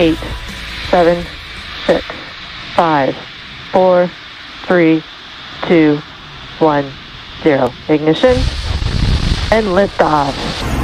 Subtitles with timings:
[0.00, 0.18] 10, 9, 8,
[0.88, 1.26] 7,
[1.86, 2.04] 6,
[2.74, 3.16] 5,
[3.70, 4.10] 4,
[4.66, 5.02] 3,
[5.68, 6.02] 2,
[6.58, 6.92] 1,
[7.42, 7.72] 0.
[7.88, 8.36] Ignition
[9.52, 10.34] and liftoff.
[10.34, 10.79] ¿Qué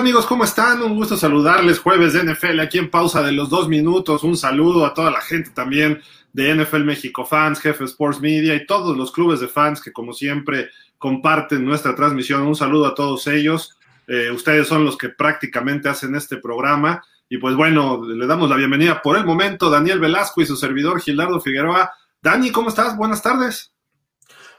[0.00, 0.24] amigos?
[0.24, 0.80] ¿Cómo están?
[0.80, 4.24] Un gusto saludarles jueves de NFL aquí en pausa de los dos minutos.
[4.24, 6.00] Un saludo a toda la gente también
[6.32, 10.14] de NFL México Fans, Jefe Sports Media y todos los clubes de fans que como
[10.14, 12.46] siempre comparten nuestra transmisión.
[12.46, 13.76] Un saludo a todos ellos.
[14.06, 17.04] Eh, ustedes son los que prácticamente hacen este programa.
[17.28, 21.02] Y pues bueno, le damos la bienvenida por el momento Daniel Velasco y su servidor
[21.02, 21.92] Gilardo Figueroa.
[22.22, 22.96] Dani, ¿cómo estás?
[22.96, 23.70] Buenas tardes.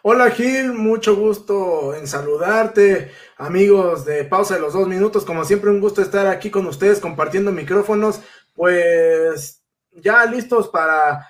[0.03, 5.72] Hola Gil, mucho gusto en saludarte, amigos de Pausa de los dos minutos, como siempre
[5.72, 8.22] un gusto estar aquí con ustedes compartiendo micrófonos,
[8.53, 11.28] pues ya listos para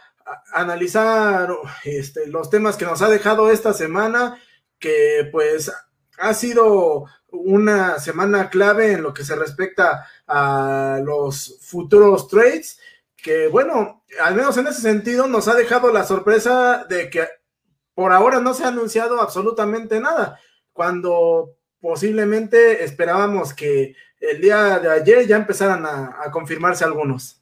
[0.51, 1.49] analizar
[1.85, 4.37] este, los temas que nos ha dejado esta semana,
[4.77, 5.71] que pues
[6.17, 12.77] ha sido una semana clave en lo que se respecta a los futuros trades,
[13.15, 17.25] que bueno, al menos en ese sentido nos ha dejado la sorpresa de que
[17.93, 20.39] por ahora no se ha anunciado absolutamente nada,
[20.73, 27.41] cuando posiblemente esperábamos que el día de ayer ya empezaran a, confirmarse algunos.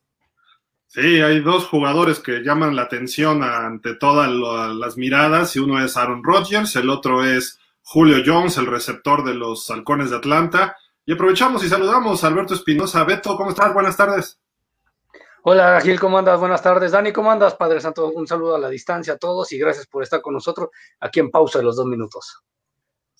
[0.88, 4.32] Sí, hay dos jugadores que llaman la atención ante todas
[4.74, 9.36] las miradas, y uno es Aaron Rodgers, el otro es Julio Jones, el receptor de
[9.36, 10.76] los Halcones de Atlanta.
[11.06, 13.04] Y aprovechamos y saludamos a Alberto Espinosa.
[13.04, 13.74] Beto, ¿cómo estás?
[13.74, 14.40] Buenas tardes.
[15.44, 16.40] Hola Gil, ¿cómo andas?
[16.40, 16.92] Buenas tardes.
[16.92, 17.56] Dani, ¿cómo andas?
[17.56, 20.70] Padre Santo, un saludo a la distancia a todos y gracias por estar con nosotros
[21.00, 22.44] aquí en pausa de los dos minutos.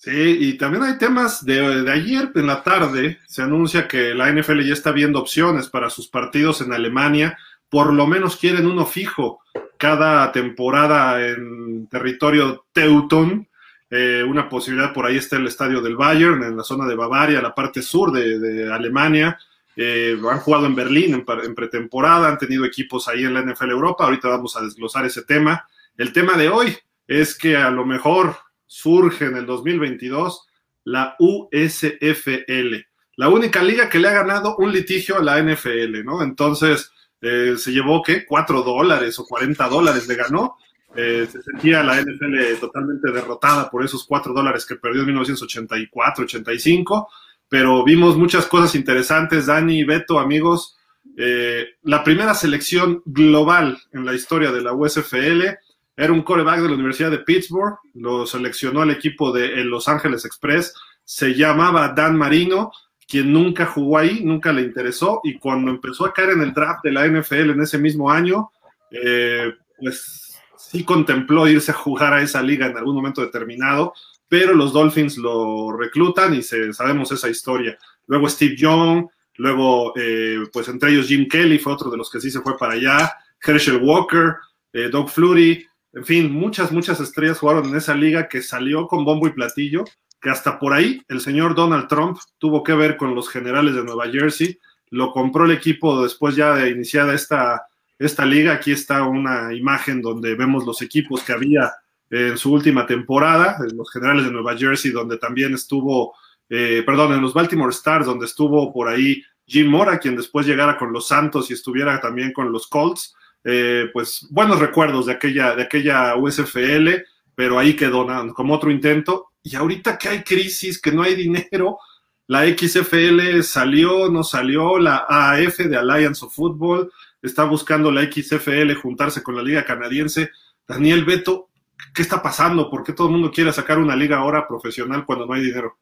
[0.02, 3.18] Sí, y también hay temas de, de, ayer en la tarde.
[3.28, 7.36] Se anuncia que la NFL ya está viendo opciones para sus partidos en Alemania.
[7.68, 9.40] Por lo menos quieren uno fijo
[9.76, 13.46] cada temporada en territorio Teuton.
[13.90, 17.42] Eh, una posibilidad por ahí está el estadio del Bayern, en la zona de Bavaria,
[17.42, 19.38] la parte sur de, de Alemania.
[19.76, 24.04] Eh, han jugado en Berlín en, pretemporada, han tenido equipos ahí en la NFL Europa.
[24.04, 25.68] Ahorita vamos a desglosar ese tema.
[25.98, 26.74] El tema de hoy
[27.06, 28.36] es que a lo mejor
[28.70, 30.46] surge en el 2022
[30.84, 32.76] la USFL,
[33.16, 36.22] la única liga que le ha ganado un litigio a la NFL, ¿no?
[36.22, 38.24] Entonces, eh, se llevó, ¿qué?
[38.24, 40.56] Cuatro dólares o 40 dólares le ganó.
[40.94, 46.24] Eh, se sentía la NFL totalmente derrotada por esos cuatro dólares que perdió en 1984,
[46.24, 47.08] 85
[47.50, 50.78] pero vimos muchas cosas interesantes, Dani, Beto, amigos.
[51.16, 55.58] Eh, la primera selección global en la historia de la USFL
[56.00, 60.24] era un coreback de la Universidad de Pittsburgh, lo seleccionó el equipo de Los Ángeles
[60.24, 60.72] Express,
[61.04, 62.72] se llamaba Dan Marino,
[63.06, 66.82] quien nunca jugó ahí, nunca le interesó, y cuando empezó a caer en el draft
[66.84, 68.50] de la NFL en ese mismo año,
[68.90, 73.92] eh, pues sí contempló irse a jugar a esa liga en algún momento determinado,
[74.26, 77.76] pero los Dolphins lo reclutan y se, sabemos esa historia.
[78.06, 79.06] Luego Steve Young,
[79.36, 82.56] luego, eh, pues entre ellos Jim Kelly fue otro de los que sí se fue
[82.56, 83.12] para allá,
[83.44, 84.36] Herschel Walker,
[84.72, 89.04] eh, Doug Flutie, en fin, muchas, muchas estrellas jugaron en esa liga que salió con
[89.04, 89.84] bombo y platillo,
[90.20, 93.84] que hasta por ahí el señor Donald Trump tuvo que ver con los generales de
[93.84, 94.58] Nueva Jersey,
[94.90, 97.66] lo compró el equipo después ya de iniciada esta,
[97.98, 101.72] esta liga, aquí está una imagen donde vemos los equipos que había
[102.10, 106.14] en su última temporada, en los Generales de Nueva Jersey, donde también estuvo,
[106.48, 110.76] eh, perdón, en los Baltimore Stars, donde estuvo por ahí Jim Mora, quien después llegara
[110.76, 113.14] con los Santos y estuviera también con los Colts.
[113.44, 117.04] Eh, pues buenos recuerdos de aquella, de aquella USFL,
[117.34, 119.30] pero ahí quedó como otro intento.
[119.42, 121.78] Y ahorita que hay crisis, que no hay dinero,
[122.26, 126.92] la XFL salió, no salió, la AF de Alliance of Football
[127.22, 130.30] está buscando la XFL juntarse con la Liga Canadiense.
[130.66, 131.50] Daniel Beto,
[131.94, 132.70] ¿Qué está pasando?
[132.70, 135.78] ¿Por qué todo el mundo quiere sacar una liga ahora profesional cuando no hay dinero?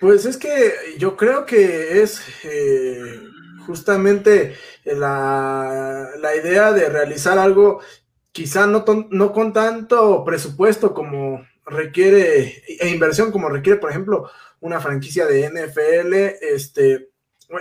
[0.00, 3.20] Pues es que yo creo que es eh,
[3.70, 7.80] justamente la, idea de realizar algo
[8.32, 14.30] quizá no, no con tanto presupuesto como requiere e inversión como requiere, por ejemplo,
[14.60, 16.14] una franquicia de NFL,
[16.54, 17.10] este,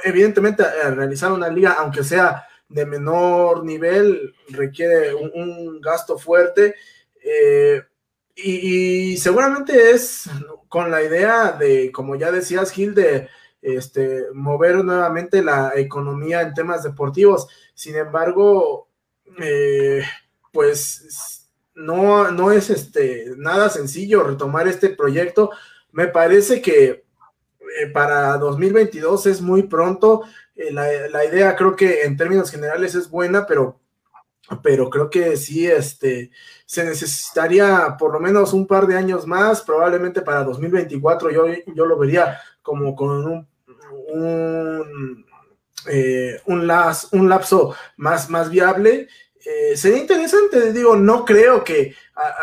[0.03, 6.75] evidentemente eh, realizar una liga, aunque sea de menor nivel, requiere un gasto fuerte
[7.23, 7.83] eh,
[8.35, 10.29] y, seguramente es
[10.69, 13.27] con la idea de, como ya decías, Gil, de
[13.61, 17.47] este, mover nuevamente la economía en temas deportivos.
[17.73, 18.87] Sin embargo,
[19.41, 20.03] eh,
[20.51, 25.51] pues no, no es este, nada sencillo retomar este proyecto
[25.91, 27.03] me parece que
[27.79, 30.23] eh, para 2022 es muy pronto.
[30.55, 33.79] Eh, la, idea creo que en términos generales es buena, pero,
[34.63, 36.31] pero creo que sí, este,
[36.65, 41.85] se necesitaría por lo menos un par de años más, probablemente para 2024 yo, yo
[41.85, 42.39] lo vería
[42.69, 43.47] como con un,
[44.13, 45.25] un,
[45.89, 49.07] eh, un, lapso más, más viable.
[49.73, 51.95] sería interesante, digo, no creo que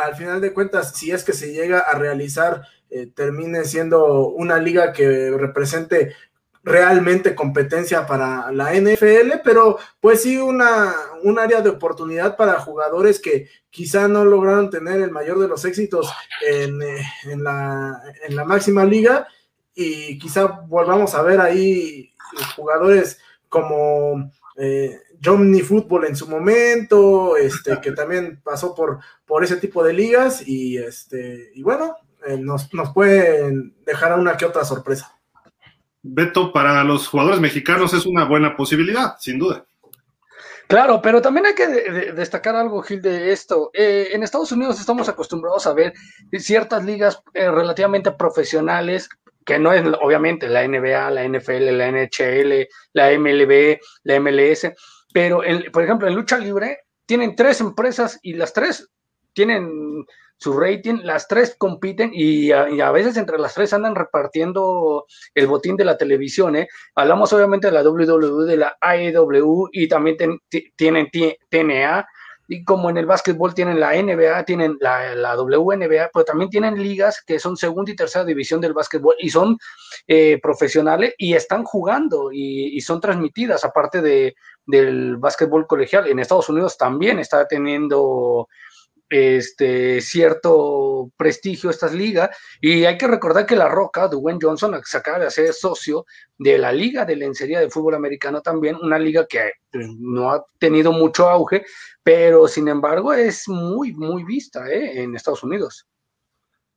[0.04, 4.58] al final de cuentas, si es que se llega a realizar eh, termine siendo una
[4.58, 6.14] liga que represente
[6.62, 13.20] realmente competencia para la NFL, pero pues sí una, un área de oportunidad para jugadores
[13.20, 16.12] que quizá no lograron tener el mayor de los éxitos
[16.46, 17.04] en, eh,
[17.36, 19.26] la, en la máxima liga
[19.76, 22.10] y quizá volvamos a ver ahí
[22.56, 29.58] jugadores como eh, Johnny Football en su momento, este, que también pasó por, por ese
[29.58, 31.94] tipo de ligas y este, y bueno,
[32.26, 35.12] eh, nos, nos pueden dejar una que otra sorpresa.
[36.02, 39.66] Beto, para los jugadores mexicanos es una buena posibilidad, sin duda.
[40.68, 41.68] Claro, pero también hay que
[42.12, 43.70] destacar algo, Gil, de esto.
[43.72, 45.92] Eh, en Estados Unidos estamos acostumbrados a ver
[46.38, 49.08] ciertas ligas eh, relativamente profesionales,
[49.46, 54.72] que no es obviamente la NBA, la NFL, la NHL, la MLB, la MLS,
[55.14, 55.40] pero
[55.72, 58.90] por ejemplo en lucha libre tienen tres empresas y las tres
[59.32, 60.04] tienen
[60.38, 65.76] su rating, las tres compiten y a, veces entre las tres andan repartiendo el botín
[65.76, 66.56] de la televisión.
[66.56, 66.68] ¿eh?
[66.94, 70.16] Hablamos obviamente de la WWE, de la AEW y también
[70.76, 71.08] tienen
[71.48, 72.06] TNA.
[72.48, 76.80] Y como en el básquetbol tienen la NBA, tienen la, la, WNBA, pero también tienen
[76.80, 79.58] ligas que son segunda y tercera división del básquetbol y son
[80.06, 86.06] eh, profesionales y están jugando y, y, son transmitidas, aparte de, del básquetbol colegial.
[86.06, 88.48] En Estados Unidos también está teniendo
[89.08, 92.30] este, cierto prestigio estas ligas.
[92.60, 96.06] Y hay que recordar que La Roca, Dwayne Johnson, se acaba de hacer socio
[96.38, 100.44] de la Liga de Lencería de Fútbol Americano también, una liga que pues, no ha
[100.58, 101.64] tenido mucho auge,
[102.02, 105.02] pero sin embargo es muy, muy vista ¿eh?
[105.02, 105.86] en Estados Unidos.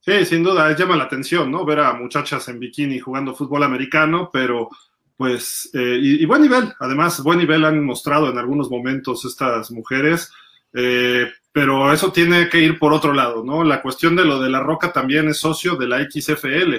[0.01, 1.65] Sí, sin duda, llama la atención, ¿no?
[1.65, 4.69] Ver a muchachas en bikini jugando fútbol americano, pero
[5.17, 9.69] pues, eh, y, y, buen nivel, además, buen nivel han mostrado en algunos momentos estas
[9.71, 10.31] mujeres.
[10.73, 13.63] Eh, pero eso tiene que ir por otro lado, ¿no?
[13.63, 16.75] La cuestión de lo de la Roca también es socio de la XFL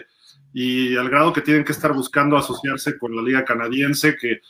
[0.52, 4.40] y al grado que tienen que estar buscando asociarse con la liga canadiense, que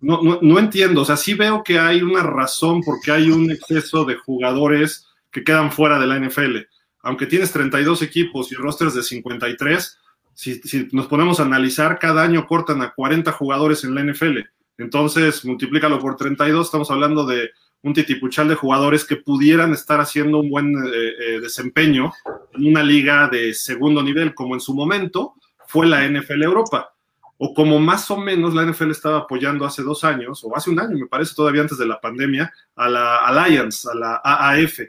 [0.00, 4.04] no, no, entiendo, o sea, sí veo que hay una razón porque hay un exceso
[4.04, 6.58] de jugadores que quedan fuera de la NFL.
[7.02, 9.98] Aunque tienes 32 equipos y rosters de 53,
[10.34, 14.38] si, si nos ponemos a analizar, cada año cortan a 40 jugadores en la NFL.
[14.78, 17.50] Entonces, multiplícalo por 32, estamos hablando de
[17.82, 22.12] un titipuchal de jugadores que pudieran estar haciendo un buen eh, eh, desempeño
[22.54, 25.34] en una liga de segundo nivel, como en su momento
[25.66, 26.94] fue la NFL Europa,
[27.38, 30.78] o como más o menos la NFL estaba apoyando hace dos años, o hace un
[30.78, 34.80] año, me parece, todavía antes de la pandemia, a la Alliance, a la AAF,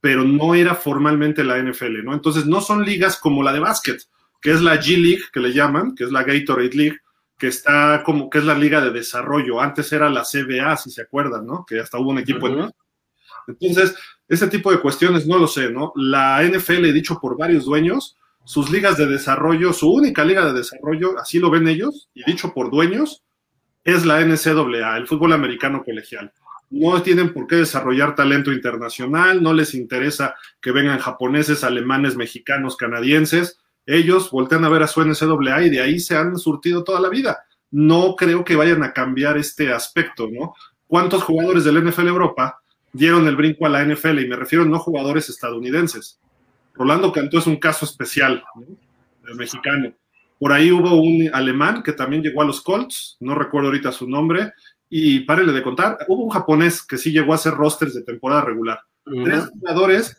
[0.00, 2.14] pero no era formalmente la NFL, ¿no?
[2.14, 4.00] Entonces no son ligas como la de básquet,
[4.40, 6.98] que es la G League, que le llaman, que es la Gatorade League,
[7.40, 9.62] que está como que es la liga de desarrollo.
[9.62, 11.64] Antes era la CBA, si se acuerdan, ¿no?
[11.66, 12.70] Que hasta hubo un equipo en.
[13.48, 13.96] Entonces,
[14.28, 15.92] ese tipo de cuestiones no lo sé, ¿no?
[15.96, 20.52] La NFL, he dicho por varios dueños, sus ligas de desarrollo, su única liga de
[20.52, 23.24] desarrollo, así lo ven ellos, y dicho por dueños,
[23.84, 26.32] es la NCAA, el fútbol americano colegial.
[26.68, 32.76] No tienen por qué desarrollar talento internacional, no les interesa que vengan japoneses, alemanes, mexicanos,
[32.76, 37.00] canadienses ellos voltean a ver a su NCAA y de ahí se han surtido toda
[37.00, 37.44] la vida.
[37.70, 40.54] No creo que vayan a cambiar este aspecto, ¿no?
[40.86, 42.60] ¿Cuántos jugadores del NFL Europa
[42.92, 44.18] dieron el brinco a la NFL?
[44.18, 46.18] Y me refiero no jugadores estadounidenses.
[46.74, 48.42] Rolando Cantó es un caso especial,
[49.28, 49.92] El mexicano.
[50.38, 54.08] Por ahí hubo un alemán que también llegó a los Colts, no recuerdo ahorita su
[54.08, 54.52] nombre,
[54.88, 58.42] y párele de contar, hubo un japonés que sí llegó a hacer rosters de temporada
[58.42, 58.80] regular.
[59.24, 60.16] Tres jugadores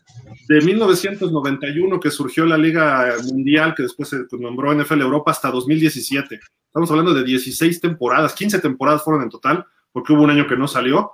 [0.47, 6.39] de 1991 que surgió la Liga Mundial, que después se nombró NFL Europa, hasta 2017.
[6.65, 10.57] Estamos hablando de 16 temporadas, 15 temporadas fueron en total, porque hubo un año que
[10.57, 11.11] no salió.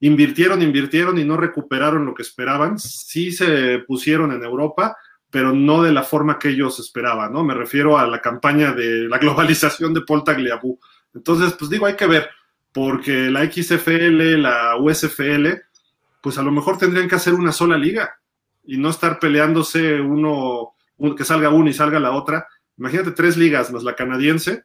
[0.00, 2.78] Invirtieron, invirtieron y no recuperaron lo que esperaban.
[2.78, 4.96] Sí se pusieron en Europa,
[5.30, 7.44] pero no de la forma que ellos esperaban, ¿no?
[7.44, 10.78] Me refiero a la campaña de la globalización de Paul Tagliabue.
[11.14, 12.28] Entonces, pues digo, hay que ver,
[12.72, 15.65] porque la XFL, la USFL,
[16.26, 18.18] pues a lo mejor tendrían que hacer una sola liga
[18.64, 20.74] y no estar peleándose uno,
[21.16, 22.48] que salga uno y salga la otra.
[22.76, 24.64] Imagínate tres ligas más la canadiense,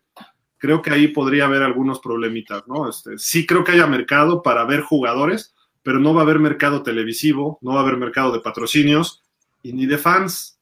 [0.57, 2.89] creo que ahí podría haber algunos problemitas, ¿no?
[2.89, 5.53] Este, sí creo que haya mercado para ver jugadores,
[5.83, 9.21] pero no va a haber mercado televisivo, no va a haber mercado de patrocinios
[9.61, 10.59] y ni de fans.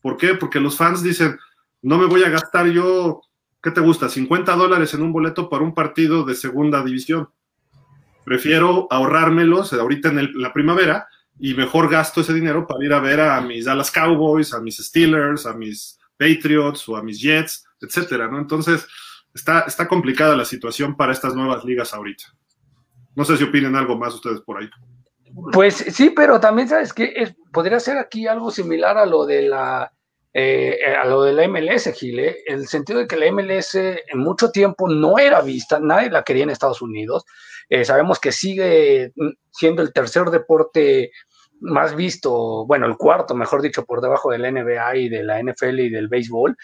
[0.00, 0.34] ¿Por qué?
[0.34, 1.36] Porque los fans dicen,
[1.82, 3.20] no me voy a gastar yo,
[3.60, 4.08] ¿qué te gusta?
[4.08, 7.30] 50 dólares en un boleto para un partido de segunda división.
[8.26, 11.06] Prefiero ahorrármelos ahorita en la primavera
[11.38, 14.78] y mejor gasto ese dinero para ir a ver a mis Dallas Cowboys, a mis
[14.78, 18.40] Steelers, a mis Patriots o a mis Jets, etcétera, ¿no?
[18.40, 18.84] Entonces,
[19.32, 22.24] está, está complicada la situación para estas nuevas ligas ahorita.
[23.14, 24.68] No sé si opinen algo más ustedes por ahí.
[25.52, 29.92] Pues sí, pero también sabes que podría ser aquí algo similar a lo de la
[30.38, 34.50] eh, a lo de la MLS, Gile, el sentido de que la MLS en mucho
[34.50, 37.24] tiempo no era vista, nadie la quería en Estados Unidos.
[37.70, 39.14] Eh, sabemos que sigue
[39.50, 41.10] siendo el tercer deporte
[41.60, 45.42] más visto, bueno, el cuarto, mejor dicho, por debajo de la NBA y de la
[45.42, 46.54] NFL y del béisbol,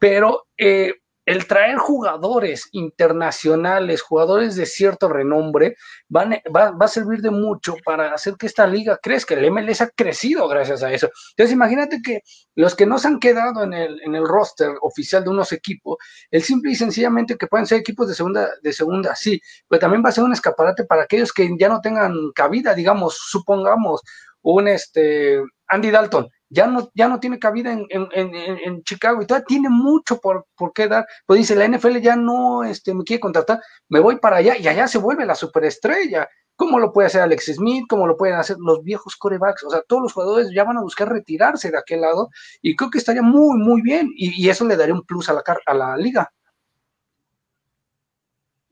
[0.00, 0.94] pero eh,
[1.30, 5.76] el traer jugadores internacionales, jugadores de cierto renombre,
[6.12, 9.36] va, a servir de mucho para hacer que esta liga crezca.
[9.36, 11.08] El MLS ha crecido gracias a eso.
[11.30, 12.22] Entonces, imagínate que
[12.56, 15.98] los que no se han quedado en el, en el roster oficial de unos equipos,
[16.32, 20.02] el simple y sencillamente que pueden ser equipos de segunda, de segunda, sí, pero también
[20.04, 24.02] va a ser un escaparate para aquellos que ya no tengan cabida, digamos, supongamos,
[24.42, 29.26] un este Andy Dalton ya no, ya no tiene cabida en, en, en, Chicago y
[29.26, 31.06] todavía tiene mucho por, por, qué dar.
[31.24, 34.66] Pues dice, la NFL ya no este, me quiere contratar, me voy para allá y
[34.66, 36.28] allá se vuelve la superestrella.
[36.56, 37.84] ¿Cómo lo puede hacer Alex Smith?
[37.88, 39.64] ¿Cómo lo pueden hacer los viejos corebacks?
[39.64, 42.28] O sea, todos los jugadores ya van a buscar retirarse de aquel lado
[42.60, 45.32] y creo que estaría muy, muy bien y, y eso le daría un plus a
[45.32, 46.30] la, a la liga.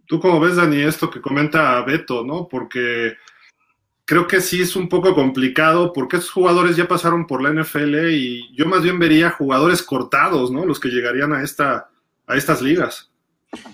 [0.06, 2.48] ¿Tú cómo ves, Dani, esto que comenta Beto, no?
[2.48, 3.14] Porque
[4.08, 8.08] creo que sí es un poco complicado porque esos jugadores ya pasaron por la NFL
[8.08, 10.64] y yo más bien vería jugadores cortados, ¿no?
[10.64, 11.90] Los que llegarían a, esta,
[12.26, 13.10] a estas ligas.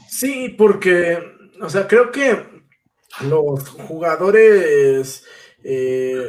[0.09, 1.23] Sí, porque,
[1.61, 2.65] o sea, creo que
[3.29, 5.25] los jugadores
[5.63, 6.29] eh,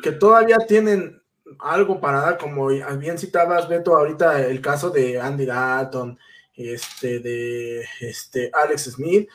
[0.00, 1.20] que todavía tienen
[1.58, 6.16] algo para dar, como bien citabas, Beto, ahorita el caso de Andy Dalton,
[6.54, 9.28] este, de este, Alex Smith,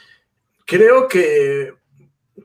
[0.65, 1.73] creo que,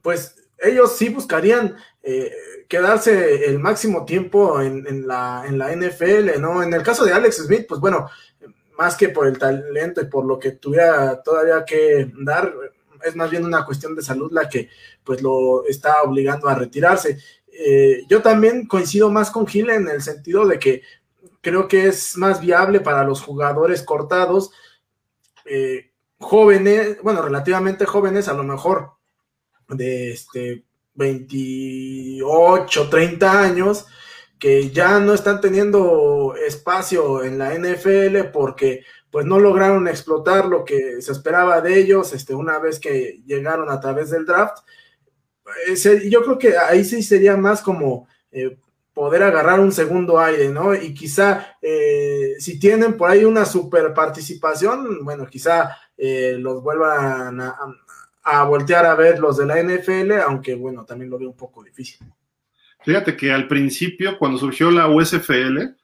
[0.03, 2.33] pues, ellos sí buscarían eh,
[2.69, 6.63] quedarse el máximo tiempo en, la, en, la, NFL, ¿no?
[6.63, 8.09] En el caso de Alex Smith, pues bueno,
[8.79, 12.53] más que por el talento y por lo que tuviera todavía que dar,
[13.03, 14.69] es más bien una cuestión de salud la que
[15.05, 17.19] pues lo está obligando a retirarse.
[17.47, 20.83] Eh, yo también coincido más con Gil en el sentido de que
[21.41, 24.51] creo que es más viable para los jugadores cortados,
[25.45, 28.94] eh, jóvenes, bueno, relativamente jóvenes, a lo mejor
[29.77, 30.65] de este
[30.95, 33.87] 28, 30 años
[34.39, 40.65] que ya no están teniendo espacio en la NFL porque pues no lograron explotar lo
[40.65, 44.59] que se esperaba de ellos este, una vez que llegaron a través del draft.
[46.11, 48.59] yo creo que ahí sí sería más como eh,
[48.93, 50.75] poder agarrar un segundo aire, ¿no?
[50.75, 57.41] Y quizá eh, si tienen por ahí una super participación, bueno, quizá eh, los vuelvan
[57.41, 57.57] a
[58.45, 62.07] voltear a ver los de la NFL, aunque bueno, también lo veo un poco difícil.
[62.83, 65.75] Fíjate que al principio, cuando surgió la USFL,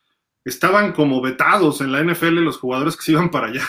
[0.45, 3.67] estaban como vetados en la NFL los jugadores que se iban para allá.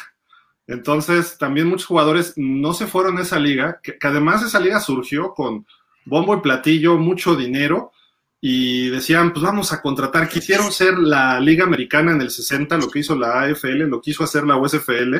[0.67, 5.33] Entonces, también muchos jugadores no se fueron a esa liga, que, además esa liga surgió
[5.33, 5.65] con
[6.05, 7.91] bombo y platillo, mucho dinero,
[8.39, 12.89] y decían, pues vamos a contratar, quisieron ser la liga americana en el 60, lo
[12.89, 15.17] que hizo la AFL, lo quiso hacer la USFL,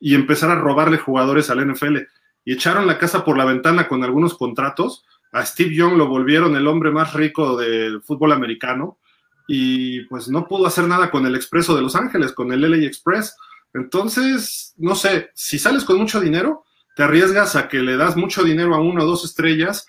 [0.00, 1.98] y empezar a robarle jugadores al NFL
[2.44, 5.04] y echaron la casa por la ventana con algunos contratos.
[5.32, 8.98] A Steve Young lo volvieron el hombre más rico del fútbol americano
[9.46, 12.86] y pues no pudo hacer nada con el Expreso de Los Ángeles, con el LA
[12.86, 13.36] Express.
[13.72, 18.44] Entonces, no sé, si sales con mucho dinero, te arriesgas a que le das mucho
[18.44, 19.86] dinero a una o dos estrellas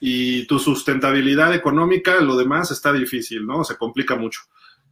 [0.00, 3.64] y tu sustentabilidad económica, lo demás está difícil, ¿no?
[3.64, 4.40] Se complica mucho.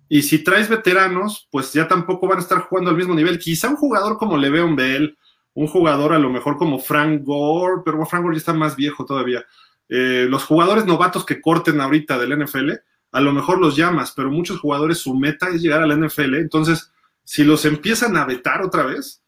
[0.09, 3.39] Y si traes veteranos, pues ya tampoco van a estar jugando al mismo nivel.
[3.39, 5.17] Quizá un jugador como Le'Veon Bell,
[5.55, 9.05] un jugador a lo mejor como Frank Gore, pero Frank Gore ya está más viejo
[9.05, 9.45] todavía.
[9.89, 12.73] Eh, los jugadores novatos que corten ahorita del NFL,
[13.13, 16.35] a lo mejor los llamas, pero muchos jugadores su meta es llegar a la NFL,
[16.35, 16.93] entonces
[17.23, 19.23] si los empiezan a vetar otra vez,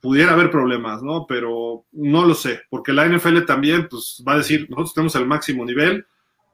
[0.00, 1.26] pudiera haber problemas, ¿no?
[1.26, 5.26] Pero no lo sé, porque la NFL también pues, va a decir, nosotros tenemos el
[5.26, 6.06] máximo nivel,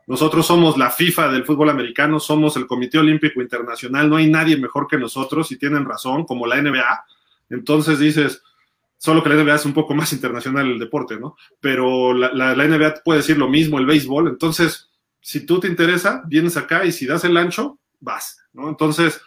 [0.07, 4.57] nosotros somos la FIFA del fútbol americano, somos el Comité Olímpico Internacional, no hay nadie
[4.57, 7.05] mejor que nosotros y tienen razón, como la NBA.
[7.51, 8.43] Entonces dices,
[9.01, 11.35] solo que la NBA es un poco más internacional el deporte, ¿no?
[11.59, 14.91] Pero la, la, NBA puede decir lo mismo, el béisbol, entonces,
[15.23, 18.69] si tú te interesa, vienes acá y si das el ancho, vas, ¿no?
[18.69, 19.23] Entonces,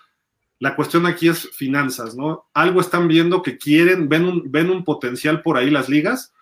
[0.60, 2.46] la cuestión aquí es finanzas, ¿no?
[2.54, 6.34] Algo están viendo que quieren, ven un, ven un potencial por ahí las ligas,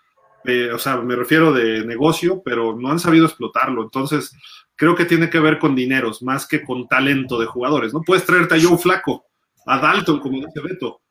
[0.74, 4.36] o sea, me refiero de negocio, pero no han sabido explotarlo, entonces,
[4.76, 8.02] creo que tiene que ver con dineros más que con talento de jugadores, ¿no?
[8.02, 9.24] Puedes traerte a Joe Flaco,
[9.64, 11.01] a Dalton, como dice Beto.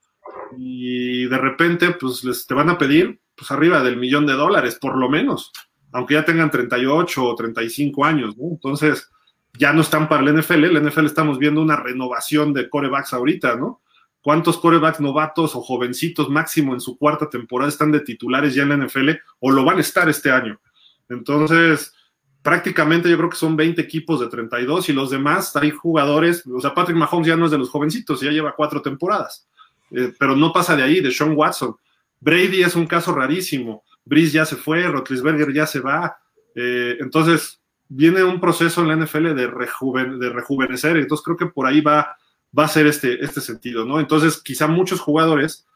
[0.58, 4.78] Y de repente, pues les te van a pedir pues arriba del millón de dólares,
[4.80, 5.52] por lo menos,
[5.92, 8.50] aunque ya tengan 38 o 35 años, ¿no?
[8.52, 9.10] Entonces,
[9.58, 10.66] ya no están para el NFL.
[10.66, 13.82] El NFL estamos viendo una renovación de corebacks ahorita, ¿no?
[14.22, 18.70] ¿Cuántos corebacks novatos o jovencitos máximo en su cuarta temporada están de titulares ya en
[18.70, 20.62] la NFL o lo van a estar este año?
[21.10, 21.94] Entonces,
[22.42, 26.62] prácticamente yo creo que son 20 equipos de 32 y los demás hay jugadores, o
[26.62, 29.48] sea, Patrick Mahomes ya no es de los jovencitos, ya lleva cuatro temporadas,
[29.92, 31.76] eh, pero no pasa de ahí, de Sean Watson.
[32.20, 36.18] Brady es un caso rarísimo, Brice ya se fue, Rotlisberger ya se va,
[36.56, 41.82] eh, entonces viene un proceso en la NFL de, rejuvenecer, entonces creo que por ahí
[41.82, 42.16] va,
[42.58, 44.00] va a ser este, este sentido, ¿no?
[44.00, 45.68] Entonces quizá muchos jugadores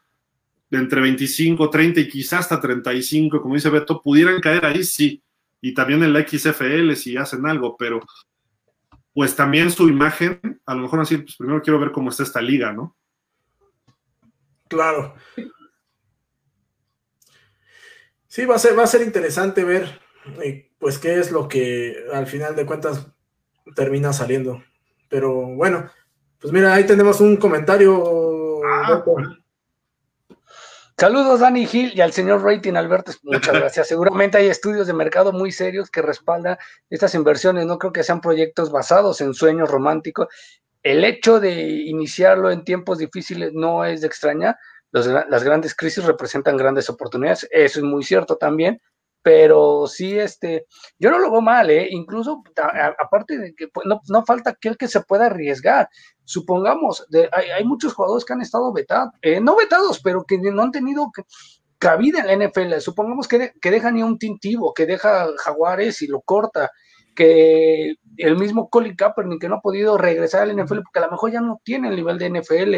[0.70, 5.22] entre 25, 30 y quizá hasta 35, como dice Beto, pudieran caer ahí, sí,
[5.60, 8.00] y también en la XFL si hacen algo, pero
[9.12, 12.40] pues también su imagen, a lo mejor así, pues primero quiero ver cómo está esta
[12.40, 12.96] liga, ¿no?
[14.68, 15.14] Claro.
[18.26, 20.00] Sí, va a ser, va a ser interesante ver
[20.42, 23.06] eh, pues qué es lo que al final de cuentas
[23.74, 24.62] termina saliendo.
[25.08, 25.90] Pero bueno,
[26.40, 28.60] pues mira, ahí tenemos un comentario.
[28.64, 29.04] Ah,
[30.98, 33.88] Saludos Dani Gil y al señor Rating Alberto, muchas gracias.
[33.88, 36.56] Seguramente hay estudios de mercado muy serios que respaldan
[36.88, 40.28] estas inversiones, no creo que sean proyectos basados en sueños románticos.
[40.86, 44.56] El hecho de iniciarlo en tiempos difíciles no es de extraña,
[44.92, 48.80] las grandes crisis representan grandes oportunidades, eso es muy cierto también,
[49.20, 51.88] pero sí, este, yo no lo veo mal, ¿eh?
[51.90, 52.40] incluso
[53.00, 55.88] aparte de que pues, no, no, falta aquel que se pueda arriesgar.
[56.22, 60.38] Supongamos, de, hay, hay, muchos jugadores que han estado vetados, eh, no vetados, pero que
[60.38, 61.10] no han tenido
[61.78, 62.78] cabida en la NFL.
[62.78, 66.70] Supongamos que, que dejan a un tintivo, que deja Jaguares y lo corta,
[67.16, 71.10] que el mismo Colin Kaepernick que no ha podido regresar al NFL porque a lo
[71.10, 72.76] mejor ya no tiene el nivel de NFL.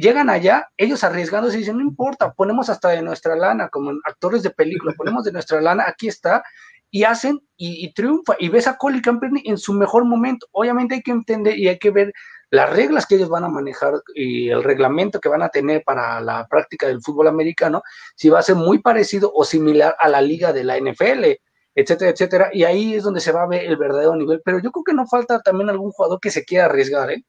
[0.00, 4.42] Llegan allá, ellos arriesgándose y dicen, no importa, ponemos hasta de nuestra lana, como actores
[4.42, 6.42] de película, ponemos de nuestra lana, aquí está,
[6.90, 8.34] y hacen y, triunfa.
[8.38, 10.46] Y ves a Colin Kaepernick en su mejor momento.
[10.52, 12.12] Obviamente hay que entender y hay que ver
[12.50, 16.20] las reglas que ellos van a manejar y el reglamento que van a tener para
[16.20, 17.82] la práctica del fútbol americano,
[18.14, 21.24] si va a ser muy parecido o similar a la liga de la NFL
[21.74, 22.50] etcétera, etcétera.
[22.52, 24.40] Y ahí es donde se va a ver el verdadero nivel.
[24.44, 27.24] Pero yo creo que no falta también algún jugador que se quiera arriesgar, ¿eh?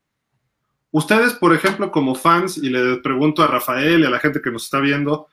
[0.91, 4.51] Ustedes, por ejemplo, como fans, y le pregunto a Rafael y a la gente que
[4.51, 5.27] nos está viendo,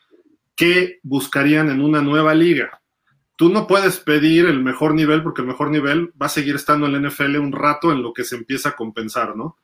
[0.56, 2.80] ¿qué buscarían en una nueva liga?
[3.36, 6.86] Tú no puedes pedir el mejor nivel porque el mejor nivel va a seguir estando
[6.86, 9.58] en la NFL un rato en lo que se empieza a compensar, ¿no?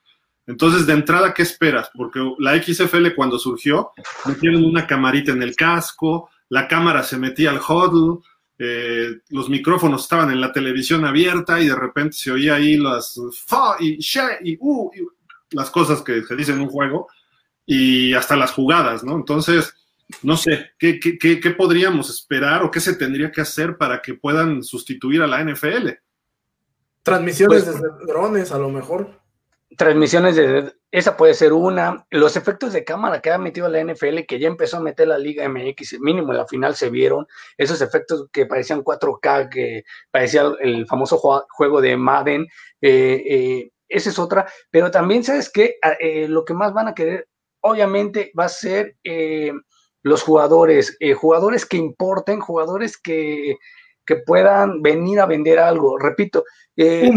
[0.46, 1.90] Entonces, de entrada, ¿qué esperas?
[1.94, 3.90] Porque la XFL cuando surgió,
[4.26, 8.22] metieron una camarita en el casco, la cámara se metía al huddle,
[8.58, 13.20] eh, los micrófonos estaban en la televisión abierta y de repente se oía ahí las
[13.44, 14.90] fa y she y, uh,
[15.50, 17.08] las cosas que se dicen en un juego
[17.66, 19.16] y hasta las jugadas, ¿no?
[19.16, 19.74] Entonces,
[20.22, 24.62] no sé, ¿qué, qué, podríamos esperar o qué se tendría que hacer para que puedan
[24.62, 25.90] sustituir a la NFL?
[27.02, 29.20] Transmisiones pues, desde drones, a lo mejor
[29.76, 34.20] transmisiones de esa puede ser una, los efectos de cámara que ha metido la NFL,
[34.26, 37.26] que ya empezó a meter la Liga MX, mínimo en la final se vieron,
[37.58, 41.18] esos efectos que parecían 4K, que parecía el famoso
[41.50, 42.46] juego de Madden,
[42.80, 46.88] eh, eh, esa es otra, pero también sabes que ah, eh, lo que más van
[46.88, 47.28] a querer,
[47.60, 48.96] obviamente, va a ser
[50.02, 53.56] los jugadores, jugadores que importen, jugadores que,
[54.06, 55.98] que puedan venir a vender algo.
[55.98, 56.44] Repito,
[56.76, 57.10] eh,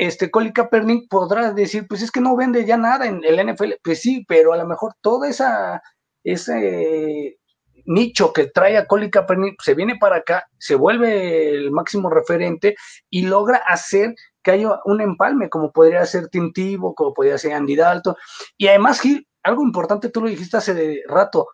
[0.00, 3.72] este Colin Kaepernick podrá decir, pues es que no vende ya nada en el NFL.
[3.84, 5.82] Pues sí, pero a lo mejor toda esa
[6.24, 7.36] ese
[7.84, 12.76] nicho que trae a Colin Kaepernick se viene para acá, se vuelve el máximo referente
[13.10, 17.76] y logra hacer que haya un empalme, como podría ser Tintivo, como podría ser Andy
[17.76, 18.14] Dalton.
[18.56, 21.48] Y además, Gil, algo importante, tú lo dijiste hace rato,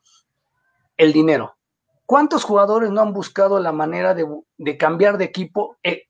[0.96, 1.56] el dinero.
[2.04, 4.24] ¿Cuántos jugadores no han buscado la manera de,
[4.56, 6.04] de cambiar de equipo eh,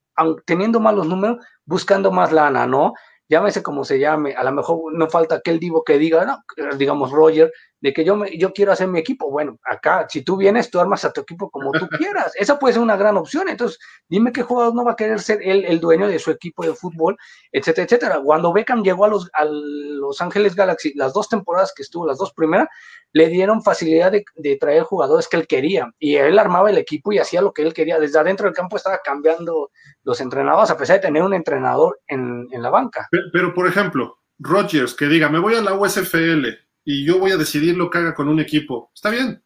[0.45, 2.95] teniendo malos números, buscando más lana, ¿no?
[3.29, 6.45] Llámese como se llame, a lo mejor no falta aquel divo que diga, no,
[6.77, 7.53] digamos Roger,
[7.87, 9.31] de que yo, me, yo quiero hacer mi equipo.
[9.31, 12.33] Bueno, acá, si tú vienes, tú armas a tu equipo como tú quieras.
[12.35, 13.49] Esa puede ser una gran opción.
[13.49, 16.67] Entonces, dime qué jugador no va a querer ser él el dueño de su equipo
[16.67, 17.17] de fútbol,
[17.53, 18.21] etcétera, etcétera.
[18.25, 22.19] Cuando Beckham llegó a los, a los Ángeles Galaxy, las dos temporadas que estuvo, las
[22.19, 22.67] dos primeras,
[23.13, 25.89] le dieron facilidad de, de, traer jugadores que él quería.
[26.01, 28.01] Y él armaba el equipo y hacía lo que él quería.
[28.01, 29.71] Desde adentro del campo estaba cambiando
[30.03, 33.07] los entrenadores, a pesar de tener un entrenador en, en la banca.
[33.13, 37.33] Pero, pero, por ejemplo, Rodgers, que diga, me voy a la USFL y yo voy
[37.33, 38.93] a decidir lo que haga con un equipo.
[38.95, 39.43] Está bien.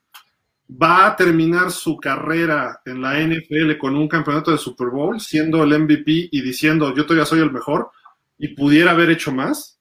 [0.70, 5.64] Va a terminar su carrera en la NFL con un campeonato de Super Bowl, siendo
[5.64, 7.90] el MVP y diciendo yo todavía soy el mejor
[8.38, 9.80] y pudiera haber hecho más.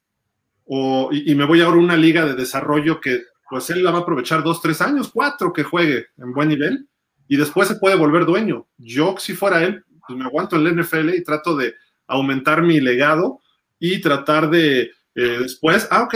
[0.65, 3.99] o, y, me voy ahora a una liga de desarrollo que pues él la va
[3.99, 6.87] a aprovechar dos, tres años, cuatro que juegue en buen nivel
[7.27, 8.67] y después se puede volver dueño.
[8.77, 11.73] Yo, si fuera él, pues me aguanto en la NFL y trato de
[12.07, 13.41] aumentar mi legado
[13.79, 16.15] y tratar de eh, después, ah, ok,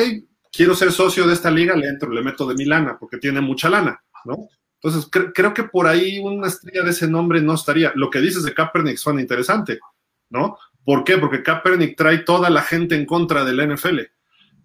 [0.53, 3.41] quiero ser socio de esta liga, le entro, le meto de mi lana, porque tiene
[3.41, 4.47] mucha lana, ¿no?
[4.81, 7.93] Entonces, creo que por ahí una estrella de ese nombre no estaría.
[7.95, 9.79] Lo que dices de Kaepernick suena interesante,
[10.29, 10.57] ¿no?
[10.83, 11.17] ¿Por qué?
[11.17, 13.99] Porque Kaepernick trae toda la gente en contra del NFL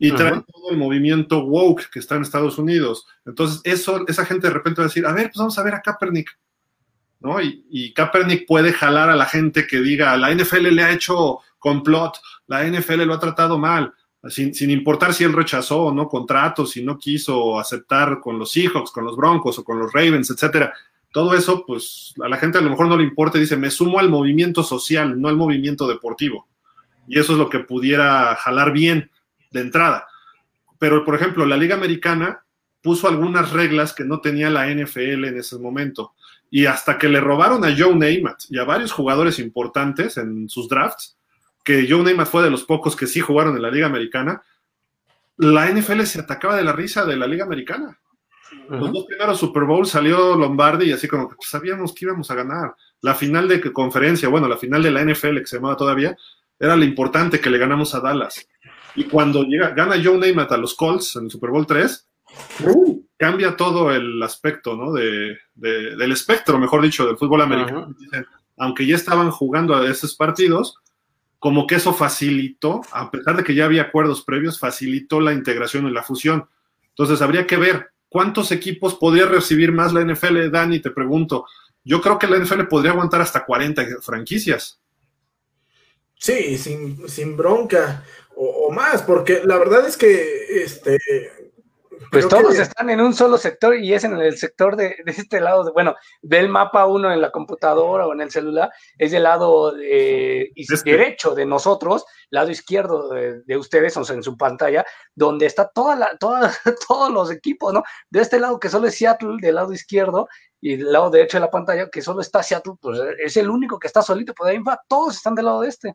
[0.01, 3.07] y trae todo el movimiento woke que está en Estados Unidos.
[3.25, 5.75] Entonces, eso, esa gente de repente va a decir, a ver, pues vamos a ver
[5.75, 6.37] a Kaepernick,
[7.21, 7.41] ¿no?
[7.41, 11.39] Y, y Kaepernick puede jalar a la gente que diga, la NFL le ha hecho
[11.61, 13.95] complot, la NFL lo ha tratado mal,
[14.27, 18.91] sin, importar si él rechazó o no contratos, si no quiso aceptar con los Seahawks,
[18.91, 20.73] con los Broncos o con los Ravens, etcétera.
[21.13, 23.99] Todo eso, pues a la gente a lo mejor no le importa dice, me sumo
[23.99, 26.49] al movimiento social, no al movimiento deportivo.
[27.07, 29.11] Y eso es lo que pudiera jalar bien
[29.51, 30.07] de entrada.
[30.79, 32.45] Pero, por ejemplo, la Liga Americana
[32.83, 36.15] puso algunas reglas que no tenía la NFL en ese momento.
[36.51, 40.69] Y hasta que le robaron a Joe Namath y a varios jugadores importantes en sus
[40.69, 41.18] drafts,
[41.69, 44.43] que Joe Namath fue de los pocos que sí jugaron en la Liga Americana,
[45.37, 48.01] la NFL se atacaba de la risa de la Liga Americana.
[48.71, 52.37] Los dos primeros Super Bowl salió Lombardi y así como que sabíamos que íbamos a
[52.37, 52.75] ganar.
[53.03, 56.17] La final de conferencia, bueno, la final de la NFL que se llamaba todavía,
[56.59, 58.49] era lo importante que le ganamos a Dallas.
[58.95, 62.09] Y cuando llega, gana Joe Namath a los Colts en el Super Bowl 3,
[63.19, 64.95] cambia todo el aspecto, ¿no?
[64.95, 67.95] De, del espectro, mejor dicho, del fútbol americano.
[68.57, 70.79] Aunque ya estaban jugando a esos partidos,
[71.39, 75.87] como que eso facilitó, a pesar de que ya había acuerdos previos, facilitó la integración
[75.87, 76.49] y la fusión.
[76.89, 81.45] Entonces habría que ver cuántos equipos podría recibir más la NFL, Dani, te pregunto.
[81.85, 84.81] Yo creo que la NFL podría aguantar hasta 40 franquicias.
[86.17, 90.99] Sí, sin, bronca o, o, más, porque la verdad es que este,
[92.13, 95.65] pues todos están en un solo sector y es en el sector de, este lado,
[95.65, 99.75] de, bueno, del mapa uno en la computadora o en el celular, es del lado
[99.81, 100.51] eh,
[100.85, 104.85] derecho de nosotros, lado izquierdo de, ustedes, o sea, en su pantalla,
[105.15, 106.53] donde está toda la, toda,
[106.89, 107.83] todos los equipos, ¿no?
[108.11, 110.29] De este lado que solo es Seattle, del lado izquierdo,
[110.61, 113.79] y del lado derecho de la pantalla que solo está Seattle, pues es el único
[113.79, 115.95] que está solito, pues ahí va, todos están del lado de este.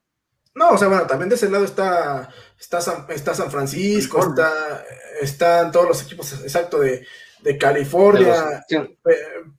[0.56, 4.86] No, o sea, bueno, también de ese lado está, está, San, está San Francisco, está,
[5.20, 7.06] están todos los equipos, exacto, de,
[7.60, 8.64] California.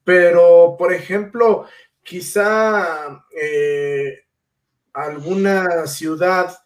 [0.04, 1.66] pero, por ejemplo,
[2.02, 4.24] quizá eh,
[4.94, 6.56] alguna ciudad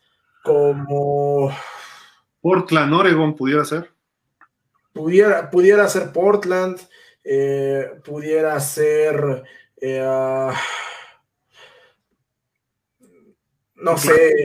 [0.44, 1.52] como...
[2.40, 3.90] Portland, Oregon, pudiera ser.
[4.92, 6.78] Pudiera, pudiera ser Portland,
[7.24, 9.42] eh, pudiera ser...
[9.80, 10.52] Eh,
[13.80, 14.44] no sé.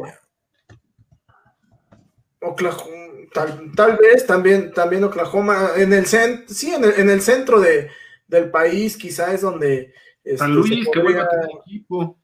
[2.42, 7.90] Oklahoma, tal, vez también, también Oklahoma, en el centro, sí, en el, centro de,
[8.28, 9.94] del país, quizá es donde.
[10.24, 12.18] Este, San Luis, que vuelva a tener equipo.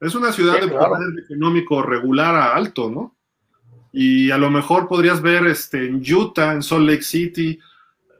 [0.00, 3.16] Es una ciudad de poder económico regular a alto, ¿no?
[3.92, 7.58] Y a lo mejor podrías ver este, en Utah, en Salt Lake City,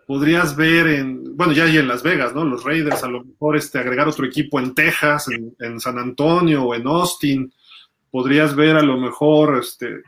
[0.08, 2.42] podrías ver en, bueno, ya hay en Las Vegas, ¿no?
[2.42, 5.26] Los Raiders, a lo mejor este, agregar otro equipo en Texas,
[5.58, 7.52] en, San Antonio o en Austin.
[8.10, 10.00] Podrías ver a lo mejor, este,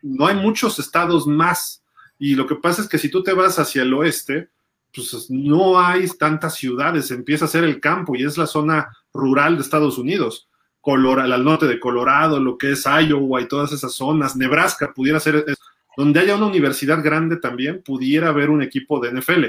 [0.00, 1.82] no hay muchos estados más.
[2.18, 4.48] Y lo que pasa es que si tú te vas hacia el oeste,
[4.90, 9.56] pues no hay tantas ciudades, empieza a ser el campo y es la zona rural
[9.56, 10.48] de Estados Unidos.
[10.80, 15.20] Colorado, al norte de Colorado, lo que es Iowa y todas esas zonas, Nebraska pudiera
[15.20, 15.44] ser
[15.96, 19.44] donde haya una universidad grande también, pudiera haber un equipo de NFL,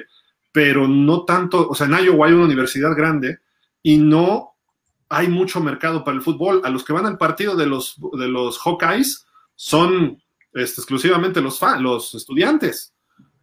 [0.51, 3.39] pero no tanto, o sea, en Iowa hay una universidad grande
[3.81, 4.53] y no
[5.09, 6.61] hay mucho mercado para el fútbol.
[6.63, 9.25] A los que van al partido de los, de los Hawkeyes
[9.55, 10.21] son
[10.53, 12.93] este, exclusivamente los, los estudiantes,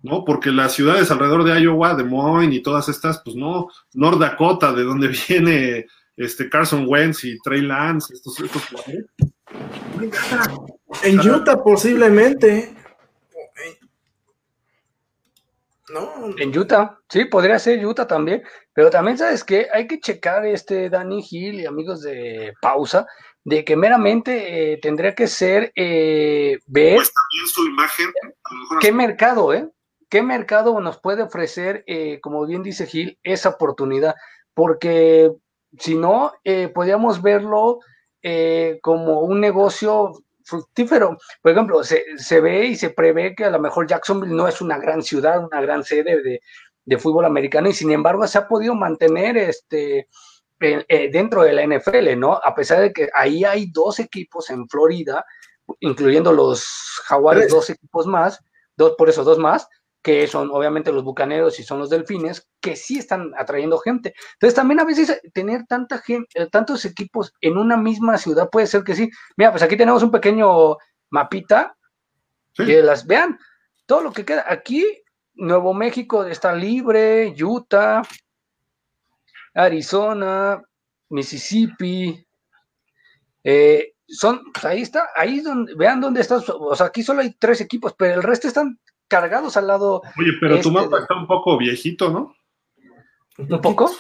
[0.02, 0.24] ¿no?
[0.24, 4.72] Porque las ciudades alrededor de Iowa, Des Moines y todas estas, pues no, North Dakota,
[4.72, 5.86] de donde viene
[6.16, 8.62] este Carson Wentz y Trey Lance, estos, estos
[11.02, 12.79] En Utah posiblemente.
[16.38, 20.88] En Utah, sí, podría ser Utah también, pero también sabes que hay que checar este
[20.88, 23.07] Danny Hill y amigos de pausa,
[23.44, 27.12] de que meramente eh, tendría que ser eh, ver pues
[27.46, 28.12] su imagen,
[28.81, 29.68] qué mercado, ¿eh?
[30.09, 34.16] ¿Qué mercado nos puede ofrecer, eh, como bien dice Gil, esa oportunidad?
[34.55, 35.31] Porque
[35.79, 36.33] si no,
[36.74, 37.79] podríamos verlo
[38.83, 40.12] como un negocio
[40.50, 41.16] fructífero.
[41.40, 44.78] Por ejemplo, se, ve y se prevé que a lo mejor Jacksonville no es una
[44.78, 46.40] gran ciudad, una gran sede de,
[46.98, 50.08] fútbol americano y sin embargo se ha podido mantener este,
[50.58, 52.32] eh, dentro de la NFL, ¿no?
[52.32, 55.24] A pesar de que ahí hay dos equipos en Florida,
[55.78, 56.64] incluyendo los
[57.04, 58.42] Jaguares, dos equipos más,
[58.76, 59.68] dos, por eso dos más,
[60.02, 64.14] que son obviamente los bucaneros y son los delfines, que sí están atrayendo gente.
[64.34, 68.66] Entonces también a veces tener tanta gente, eh, tantos equipos en una misma ciudad puede
[68.66, 69.10] ser que sí.
[69.36, 70.76] Mira, pues aquí tenemos un pequeño
[71.10, 71.76] mapita,
[72.54, 73.38] que las vean,
[73.86, 74.44] todo lo que queda.
[74.48, 74.84] Aquí,
[75.34, 78.02] Nuevo México está libre, Utah,
[79.54, 80.62] Arizona,
[81.08, 82.26] Mississippi,
[83.42, 87.34] eh, son, pues ahí está, ahí donde, vean dónde están, o sea, aquí solo hay
[87.34, 88.78] tres equipos, pero el resto están
[89.10, 90.00] cargados al lado.
[90.18, 92.34] Oye, pero tu este mapa está un poco viejito, ¿no?
[93.36, 93.90] ¿Un poco?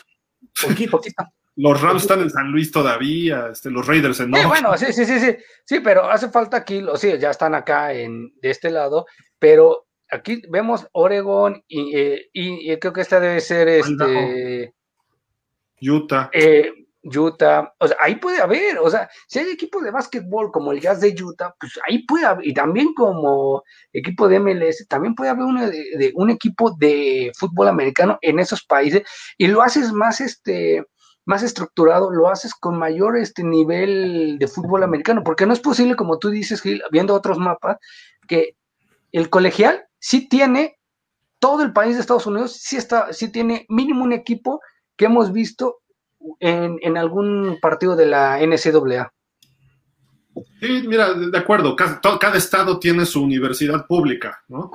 [0.62, 1.24] Poquito, poquito.
[1.56, 5.04] Los Rams están en San Luis todavía, este, los Raiders en sí, bueno, sí, sí,
[5.04, 9.04] sí, sí, sí, pero hace falta aquí, sí, ya están acá en, de este lado,
[9.38, 14.72] pero aquí vemos Oregon y, eh, y, creo que esta debe ser este
[15.82, 16.30] Utah.
[16.32, 20.72] Eh, Utah, o sea, ahí puede haber, o sea, si hay equipos de básquetbol como
[20.72, 25.14] el Jazz de Utah, pues ahí puede haber, y también como equipo de MLS, también
[25.14, 29.02] puede haber de, un equipo de fútbol americano en esos países,
[29.38, 30.84] y lo haces más, este,
[31.24, 35.96] más estructurado, lo haces con mayor este nivel de fútbol americano, porque no es posible,
[35.96, 37.78] como tú dices, Gil, viendo otros mapas,
[38.28, 38.56] que
[39.12, 40.76] el colegial sí tiene,
[41.38, 44.60] todo el país de Estados Unidos sí está, sí tiene mínimo un equipo
[44.96, 45.79] que hemos visto
[46.38, 49.12] en, algún partido de la NCAA.
[50.60, 54.70] Sí, mira, de acuerdo, cada, estado tiene su universidad pública, ¿no?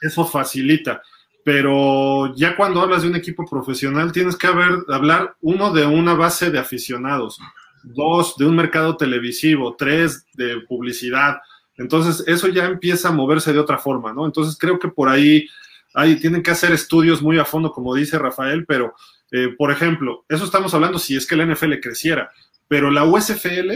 [0.00, 1.02] Eso facilita,
[1.44, 6.14] pero ya cuando hablas de un equipo profesional tienes que haber, hablar, uno, de una
[6.14, 7.38] base de aficionados,
[7.82, 11.38] dos, de un mercado televisivo, tres, de publicidad.
[11.76, 14.26] Entonces, eso ya empieza a moverse de otra forma, ¿no?
[14.26, 15.46] Entonces, creo que por ahí,
[15.92, 18.94] ahí tienen que hacer estudios muy a fondo, como dice Rafael, pero
[19.36, 22.30] eh, por ejemplo, eso estamos hablando si es que la NFL creciera,
[22.68, 23.72] pero la USFL,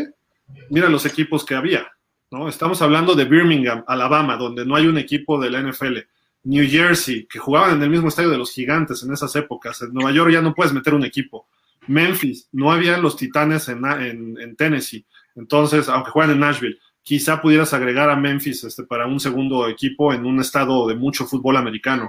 [0.71, 1.85] mira los equipos que había,
[2.31, 2.49] ¿no?
[2.49, 5.97] Estamos hablando de Birmingham, Alabama, donde no hay un equipo de la NFL.
[6.45, 9.83] New Jersey, que jugaban en el mismo estadio de los gigantes en esas épocas.
[9.83, 11.49] En Nueva York ya no puedes meter un equipo.
[11.89, 15.05] Memphis, no había los titanes en, en, Tennessee.
[15.35, 20.15] Entonces, aunque juegan en Nashville, quizá pudieras agregar a Memphis este, para un segundo equipo
[20.15, 22.09] en un estado de mucho fútbol americano.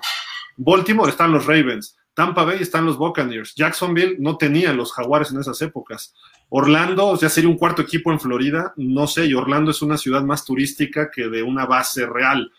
[0.56, 1.96] Baltimore están los Ravens.
[2.14, 3.56] Tampa Bay están los Buccaneers.
[3.56, 6.14] Jacksonville no tenía los Jaguares en esas épocas.
[6.50, 10.24] Orlando ya sería un cuarto equipo en Florida, no sé, y Orlando es una ciudad
[10.24, 12.52] más turística que de una base real.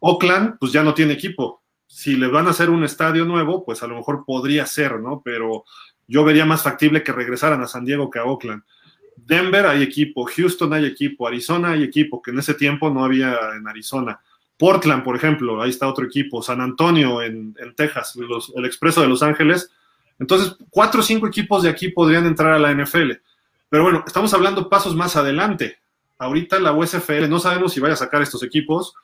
[0.00, 1.62] Oakland, pues ya no tiene equipo.
[1.86, 5.22] Si le van a hacer un estadio nuevo, pues a lo mejor podría ser, ¿no?
[5.24, 5.64] Pero
[6.06, 8.62] yo vería más factible que regresaran a San Diego que a Oakland.
[9.16, 13.36] Denver hay equipo, Houston hay equipo, Arizona hay equipo, que en ese tiempo no había
[13.56, 14.20] en Arizona.
[14.58, 18.18] Portland, por ejemplo, ahí está otro equipo, San Antonio en, Texas,
[18.56, 19.70] el Expreso de Los Ángeles.
[20.18, 23.12] Entonces, cuatro o cinco equipos de aquí podrían entrar a la NFL.
[23.68, 25.78] Pero bueno, estamos hablando pasos más adelante.
[26.18, 28.94] Ahorita la USFL no sabemos si vaya a sacar estos equipos,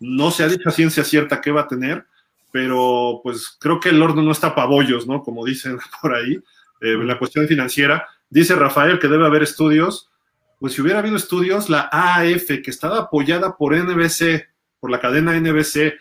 [0.00, 2.06] no se ha dicho a ciencia cierta qué va a tener,
[2.50, 4.68] pero pues creo que el horno no está para
[5.06, 5.22] ¿no?
[5.22, 6.40] Como dicen por ahí,
[6.80, 8.08] eh, la cuestión financiera.
[8.28, 10.10] Dice Rafael que debe haber estudios.
[10.58, 14.48] Pues si hubiera habido estudios, la AAF, que estaba apoyada por NBC,
[14.84, 15.94] por la cadena NBC,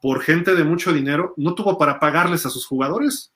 [0.00, 3.34] por gente de mucho dinero, no tuvo para pagarles a sus jugadores.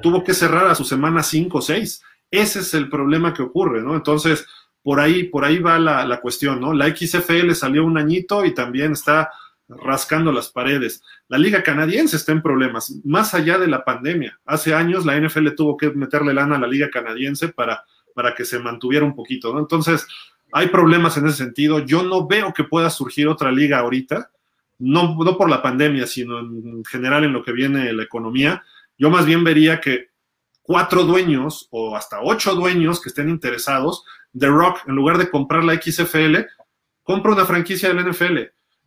[0.00, 2.02] Tuvo que cerrar a su semana 5 o 6.
[2.30, 3.96] Ese es el problema que ocurre, ¿no?
[3.96, 4.46] Entonces,
[4.80, 6.72] por ahí, por ahí va la, la cuestión, ¿no?
[6.72, 9.32] La XFL salió un añito y también está
[9.66, 11.02] rascando las paredes.
[11.26, 14.38] La liga canadiense está en problemas, más allá de la pandemia.
[14.44, 17.82] Hace años la NFL tuvo que meterle lana a la liga canadiense para,
[18.14, 19.58] para que se mantuviera un poquito, ¿no?
[19.58, 20.06] Entonces,
[20.52, 21.80] hay problemas en ese sentido.
[21.80, 24.30] Yo no veo que pueda surgir otra liga ahorita
[24.78, 28.62] no, no por la pandemia, sino en general en lo que viene la economía,
[28.98, 30.10] yo más bien vería que
[30.62, 34.04] cuatro dueños o hasta ocho dueños que estén interesados,
[34.36, 36.46] The Rock, en lugar de comprar la XFL,
[37.02, 38.38] compra una franquicia del NFL.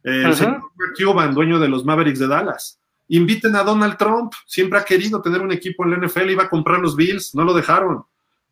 [0.03, 0.61] El señor
[0.97, 2.79] Cuban, dueño de los Mavericks de Dallas.
[3.09, 6.49] Inviten a Donald Trump, siempre ha querido tener un equipo en la NFL, iba a
[6.49, 8.03] comprar los Bills, no lo dejaron.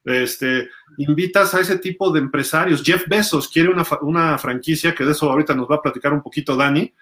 [0.04, 2.84] Este, invitas a ese tipo de empresarios.
[2.84, 6.22] Jeff Bezos quiere una, una franquicia, que de eso ahorita nos va a platicar un
[6.22, 6.94] poquito Dani,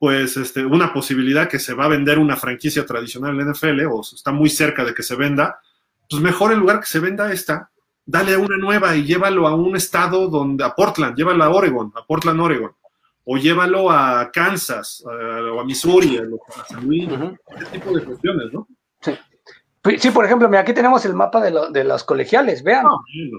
[0.00, 4.00] pues este, una posibilidad que se va a vender una franquicia tradicional en NFL o
[4.00, 5.60] está muy cerca de que se venda,
[6.08, 7.70] pues mejor en lugar que se venda esta,
[8.04, 12.04] dale una nueva y llévalo a un estado donde, a Portland, llévalo a Oregon, a
[12.04, 12.72] Portland, Oregon,
[13.24, 17.08] o llévalo a Kansas, o a Missouri, a San Luis,
[17.56, 18.68] ese tipo de cuestiones, ¿no?
[19.00, 19.12] Sí.
[19.98, 22.86] Sí, por ejemplo, mira, aquí tenemos el mapa de, de las colegiales, vean.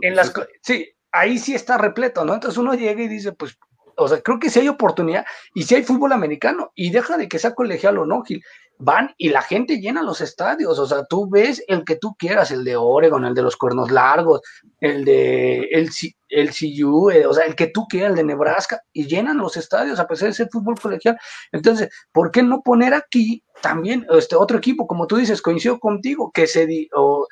[0.01, 2.35] en las, sí, ahí sí está repleto, ¿no?
[2.35, 3.57] Entonces uno llega y dice, pues
[3.97, 7.27] o sea, creo que sí hay oportunidad y sí hay fútbol americano y deja de
[7.27, 8.43] que sea colegial o no, Gil.
[8.77, 12.51] Van y la gente llena los estadios, o sea, tú ves el que tú quieras,
[12.51, 14.41] el de Oregon, el de los cuernos largos,
[14.81, 15.89] el de el,
[16.27, 19.55] el CU, eh, o sea, el que tú quieras, el de Nebraska, y llenan los
[19.55, 21.17] estadios a pesar de ser fútbol colegial.
[21.53, 26.31] Entonces, ¿por qué no poner aquí también este otro equipo, como tú dices, coincido contigo,
[26.33, 27.25] que se di, o,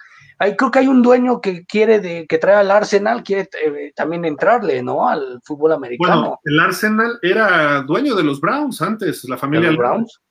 [0.43, 3.93] hay, creo que hay un dueño que quiere de, que trae al Arsenal, quiere eh,
[3.95, 5.07] también entrarle, ¿no?
[5.07, 6.19] Al fútbol americano.
[6.19, 10.21] Bueno, el Arsenal era dueño de los Browns antes, la familia de los Browns.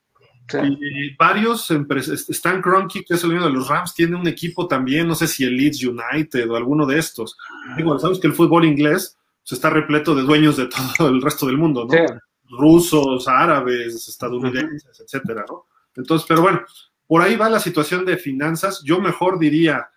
[0.53, 4.69] Y varios empresas, Stan Kroenke, que es el dueño de los Rams, tiene un equipo
[4.69, 7.39] también, no sé si el Leeds United o alguno de estos.
[7.77, 11.47] Digo, sabes que el fútbol inglés se está repleto de dueños de todo el resto
[11.47, 11.97] del mundo, ¿no?
[12.51, 15.65] Rusos, árabes, estadounidenses, etcétera, ¿no?
[15.97, 16.61] Entonces, pero bueno,
[17.07, 18.83] por ahí va la situación de finanzas.
[18.85, 19.92] Yo mejor diría,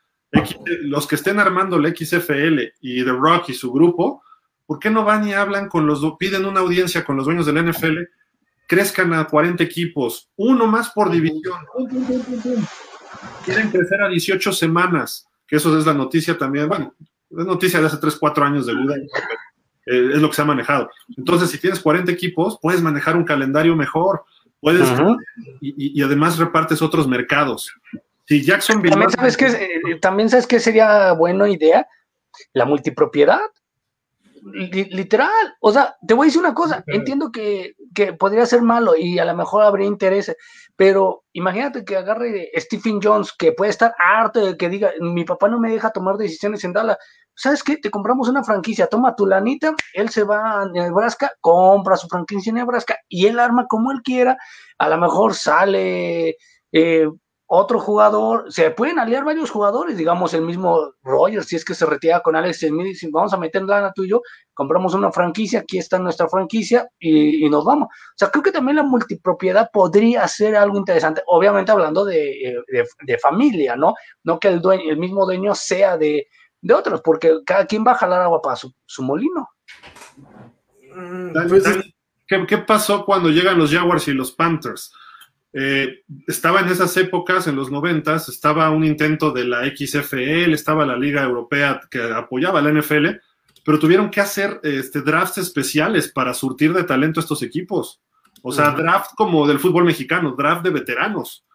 [0.81, 4.23] los que estén armando el XFL y The Rock y su grupo,
[4.65, 7.63] ¿por qué no van y hablan con los, piden una audiencia con los dueños del
[7.69, 7.99] NFL?
[8.67, 11.59] Crezcan a 40 equipos, uno más por división.
[13.45, 17.87] Quieren crecer a 18 semanas, que eso es la noticia también, bueno, es noticia de
[17.87, 20.89] hace 3, 4 años de duda, eh, es lo que se ha manejado.
[21.15, 24.23] Entonces, si tienes 40 equipos, puedes manejar un calendario mejor,
[24.59, 24.87] puedes,
[25.61, 27.71] y, además repartes otros mercados.
[28.27, 31.87] Si Jackson también sabes que eh, también sabes que sería buena idea
[32.53, 33.39] la multipropiedad.
[34.53, 38.95] Literal, o sea, te voy a decir una cosa, entiendo que, que, podría ser malo
[38.95, 40.35] y a lo mejor habría interés,
[40.75, 45.47] pero imagínate que agarre Stephen Jones, que puede estar harto de que diga, mi papá
[45.47, 46.97] no me deja tomar decisiones en Dallas,
[47.33, 47.77] ¿sabes qué?
[47.77, 52.51] Te compramos una franquicia, toma tu lanita, él se va a Nebraska, compra su franquicia
[52.51, 54.37] en Nebraska y él arma como él quiera,
[54.77, 56.37] a lo mejor sale...
[56.71, 57.07] Eh,
[57.47, 61.85] otro jugador, se pueden aliar varios jugadores, digamos el mismo Rogers, si es que se
[61.85, 64.21] retira con Alex Smith, y vamos a meter lana tú y yo,
[64.53, 67.89] compramos una franquicia, aquí está nuestra franquicia y, nos vamos.
[67.89, 72.63] O sea, creo que también la multipropiedad podría ser algo interesante, obviamente hablando de,
[73.21, 73.93] familia, ¿no?
[74.23, 76.27] No que el, dueño, el mismo dueño sea de,
[76.73, 79.49] otros, porque cada quien va a jalar agua para su, molino.
[80.95, 81.63] Mm, pues
[82.27, 84.91] ¿Qué, ¿Qué pasó cuando llegan los Jaguars y los Panthers?
[85.57, 90.85] Eh, estaba en esas épocas, en los noventas, estaba un intento de la XFL, estaba
[90.85, 93.07] la Liga Europea que apoyaba a la NFL,
[93.63, 98.01] pero tuvieron que hacer este, drafts especiales para surtir de talento estos equipos.
[98.41, 101.45] O sea, draft como del fútbol mexicano, draft de veteranos.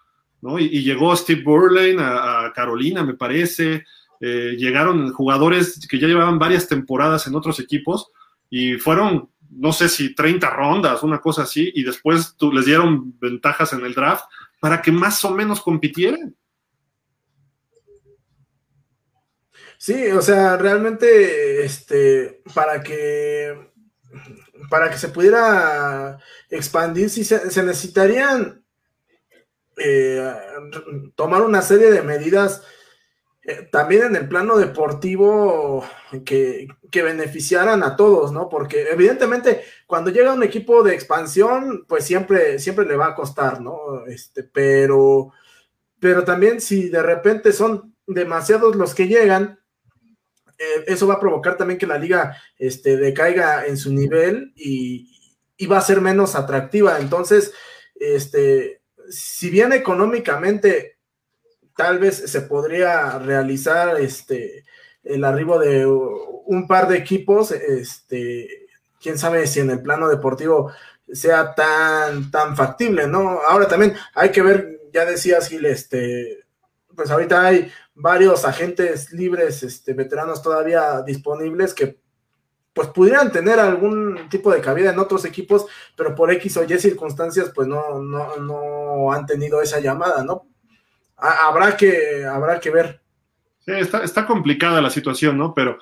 [0.41, 0.59] ¿no?
[0.59, 3.85] Y, llegó Steve Burlane a, Carolina, me parece.
[4.19, 8.11] Eh, llegaron jugadores que ya llevaban varias temporadas en otros equipos
[8.49, 13.73] y fueron no sé si 30 rondas, una cosa así, y después les dieron ventajas
[13.73, 14.25] en el draft
[14.61, 16.35] para que más o menos compitieran.
[19.79, 23.71] Sí, o sea, realmente, este, para que,
[24.69, 26.19] para que se pudiera
[26.51, 28.63] expandir, sí se, necesitarían
[29.79, 30.35] eh,
[31.15, 32.63] tomar una serie de medidas
[33.43, 35.85] eh, también en el plano deportivo
[36.25, 38.49] que, beneficiaran a todos, ¿no?
[38.49, 43.61] Porque evidentemente cuando llega un equipo de expansión, pues siempre, siempre le va a costar,
[43.63, 44.05] ¿no?
[44.07, 45.33] Este, pero,
[45.99, 49.59] pero también si de repente son demasiados los que llegan,
[50.59, 55.37] eh, eso va a provocar también que la liga este, decaiga en su nivel y,
[55.57, 56.99] y va a ser menos atractiva.
[56.99, 57.55] Entonces,
[57.95, 61.00] este, si bien económicamente
[61.81, 64.67] tal vez se podría realizar este
[65.03, 68.67] el arribo de un par de equipos, este,
[69.01, 70.73] quién sabe si en el plano deportivo
[71.11, 73.41] sea tan, tan factible, ¿no?
[73.49, 76.45] Ahora también hay que ver, ya decías Gil, este,
[76.95, 81.99] pues ahorita hay varios agentes libres, este, veteranos todavía disponibles que
[82.75, 85.65] pues pudieran tener algún tipo de cabida en otros equipos,
[85.97, 90.50] pero por X o Y circunstancias, pues no, no, no han tenido esa llamada, ¿no?
[91.21, 93.01] Habrá que, habrá que ver.
[93.61, 95.55] Sí, está, está complicada la situación, ¿no?
[95.55, 95.79] Pero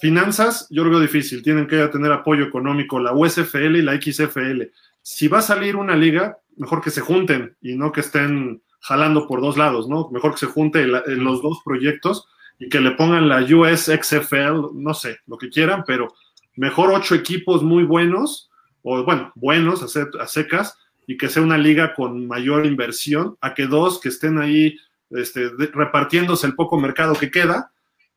[0.00, 1.42] finanzas, yo lo veo difícil.
[1.42, 4.62] Tienen que tener apoyo económico la USFL y la XFL.
[5.02, 9.26] Si va a salir una liga, mejor que se junten y no que estén jalando
[9.26, 10.08] por dos lados, ¿no?
[10.10, 12.26] Mejor que se junten los dos proyectos
[12.58, 16.14] y que le pongan la USXFL, no sé, lo que quieran, pero
[16.56, 18.50] mejor ocho equipos muy buenos,
[18.82, 20.76] o bueno, buenos a secas,
[21.08, 24.76] y que sea una liga con mayor inversión, a que dos que estén ahí
[25.08, 27.72] este, repartiéndose el poco mercado que queda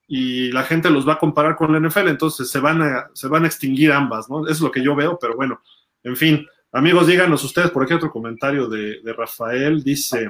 [0.10, 3.30] y la gente los va a comparar con la NFL, entonces se van a, se
[3.30, 4.46] van a extinguir ambas, ¿no?
[4.46, 5.62] Es lo que yo veo, pero bueno,
[6.04, 10.30] en fin, amigos, díganos ustedes, por aquí otro comentario de, de Rafael, dice,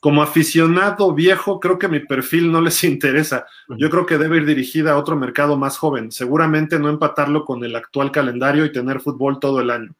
[0.00, 3.46] como aficionado viejo, creo que mi perfil no les interesa.
[3.78, 6.12] Yo creo que debe ir dirigida a otro mercado más joven.
[6.12, 9.94] Seguramente no empatarlo con el actual calendario y tener fútbol todo el año.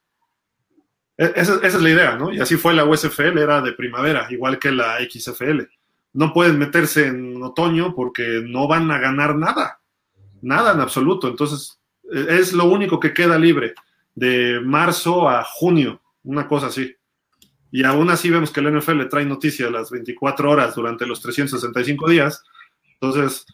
[1.16, 2.32] E-, esa, es la idea, ¿no?
[2.32, 5.62] Y así fue la USFL, era de primavera, igual que la XFL.
[6.12, 9.80] No pueden meterse en otoño porque no van a ganar nada,
[10.42, 11.28] nada en absoluto.
[11.28, 13.74] Entonces, e-, es lo único que queda libre,
[14.14, 16.94] de marzo a junio, una cosa así.
[17.70, 22.08] Y aún así vemos que el NFL trae noticias las 24 horas durante los 365
[22.08, 22.44] días.
[23.00, 23.46] Entonces,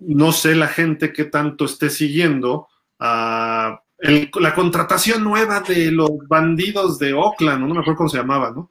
[0.00, 2.68] no sé la gente que tanto esté siguiendo
[3.00, 3.47] a
[4.00, 8.70] la contratación nueva de los bandidos de Oakland, no me acuerdo cómo se llamaba, ¿no?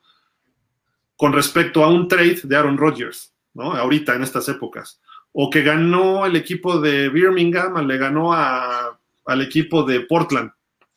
[1.15, 3.73] Con respecto a un trade de Aaron Rodgers, ¿no?
[3.73, 5.01] Ahorita, en estas épocas.
[5.33, 10.51] O que ganó el equipo de Birmingham, le ganó al equipo de Portland.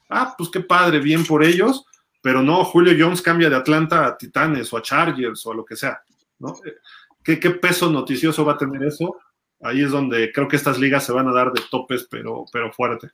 [0.09, 1.85] Ah, pues qué padre, bien por ellos
[2.23, 5.65] pero no, Julio Jones cambia de Atlanta a Titanes o a Chargers o a lo
[5.65, 6.03] que sea,
[6.39, 6.55] ¿no?
[7.23, 9.17] ¿Qué, peso noticioso va a tener eso?
[9.63, 12.73] Ahí es donde creo que estas ligas se van a dar de topes, pero, pero
[12.73, 13.11] fuerte.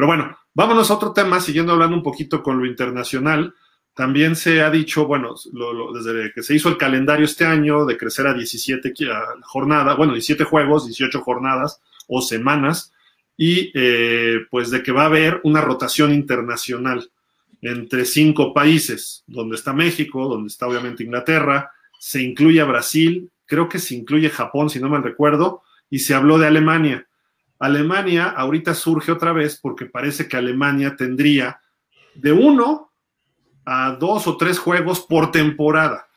[0.00, 3.52] Pero bueno, vámonos a otro tema, siguiendo hablando un poquito con lo internacional.
[3.92, 5.34] También se ha dicho, bueno,
[5.92, 8.94] desde que se hizo el calendario este año de crecer a 17
[9.42, 12.94] jornadas, bueno, 17 juegos, 18 jornadas o semanas,
[13.36, 17.10] y eh, pues de que va a haber una rotación internacional
[17.60, 23.78] entre cinco países, donde está México, donde está obviamente Inglaterra, se incluye Brasil, creo que
[23.78, 27.06] se incluye Japón, si no me recuerdo, y se habló de Alemania.
[27.60, 31.60] Alemania ahorita surge otra vez porque parece que Alemania tendría
[32.14, 32.90] de uno
[33.64, 36.08] a dos o tres juegos por temporada.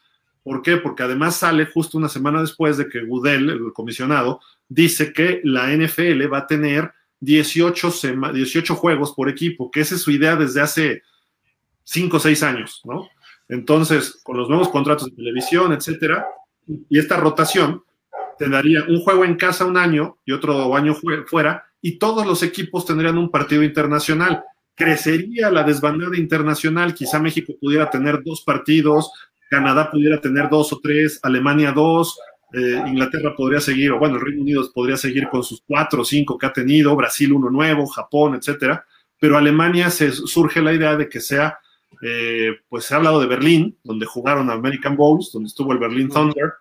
[0.41, 0.77] ¿Por qué?
[0.77, 5.69] Porque además sale justo una semana después de que Gudel, el comisionado, dice que la
[5.69, 7.91] NFL va a tener 18,
[8.33, 11.03] 18 juegos por equipo, que esa es su idea desde hace
[11.83, 13.09] cinco o seis años, ¿no?
[13.49, 16.25] Entonces, con los nuevos contratos de televisión, etcétera,
[16.89, 17.83] y esta rotación,
[18.37, 20.95] te daría un juego en casa un año y otro año
[21.27, 24.43] fuera, y todos los equipos tendrían un partido internacional.
[24.75, 29.11] Crecería la desbandada internacional, quizá México pudiera tener dos partidos,
[29.49, 32.17] Canadá pudiera tener dos o tres, Alemania dos,
[32.53, 36.05] eh, Inglaterra podría seguir, o bueno, el Reino Unido podría seguir con sus cuatro o
[36.05, 38.85] cinco que ha tenido, Brasil uno nuevo, Japón, etcétera,
[39.19, 41.57] pero Alemania se surge la idea de que sea
[42.01, 46.09] eh, pues se ha hablado de Berlín, donde jugaron American Bowls, donde estuvo el Berlin
[46.09, 46.53] Thunder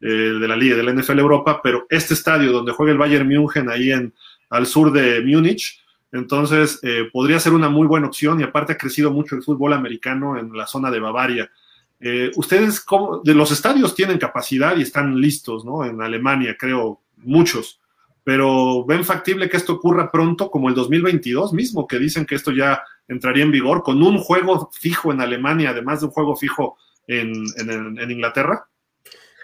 [0.00, 3.28] eh, de la Liga de la NFL Europa, pero este estadio donde juega el Bayern
[3.28, 4.14] München ahí en,
[4.48, 5.82] al sur de Múnich,
[6.12, 9.72] entonces eh, podría ser una muy buena opción y aparte ha crecido mucho el fútbol
[9.72, 11.50] americano en la zona de Bavaria.
[12.34, 12.84] ustedes,
[13.24, 15.84] de los estadios tienen capacidad y están listos, ¿no?
[15.84, 17.80] En Alemania, creo, muchos
[18.24, 22.52] pero ven factible que esto ocurra pronto, como el 2022 mismo, que dicen que esto
[22.52, 26.76] ya entraría en vigor, con un juego fijo en Alemania, además de un juego fijo
[27.06, 27.32] en,
[28.08, 28.68] Inglaterra?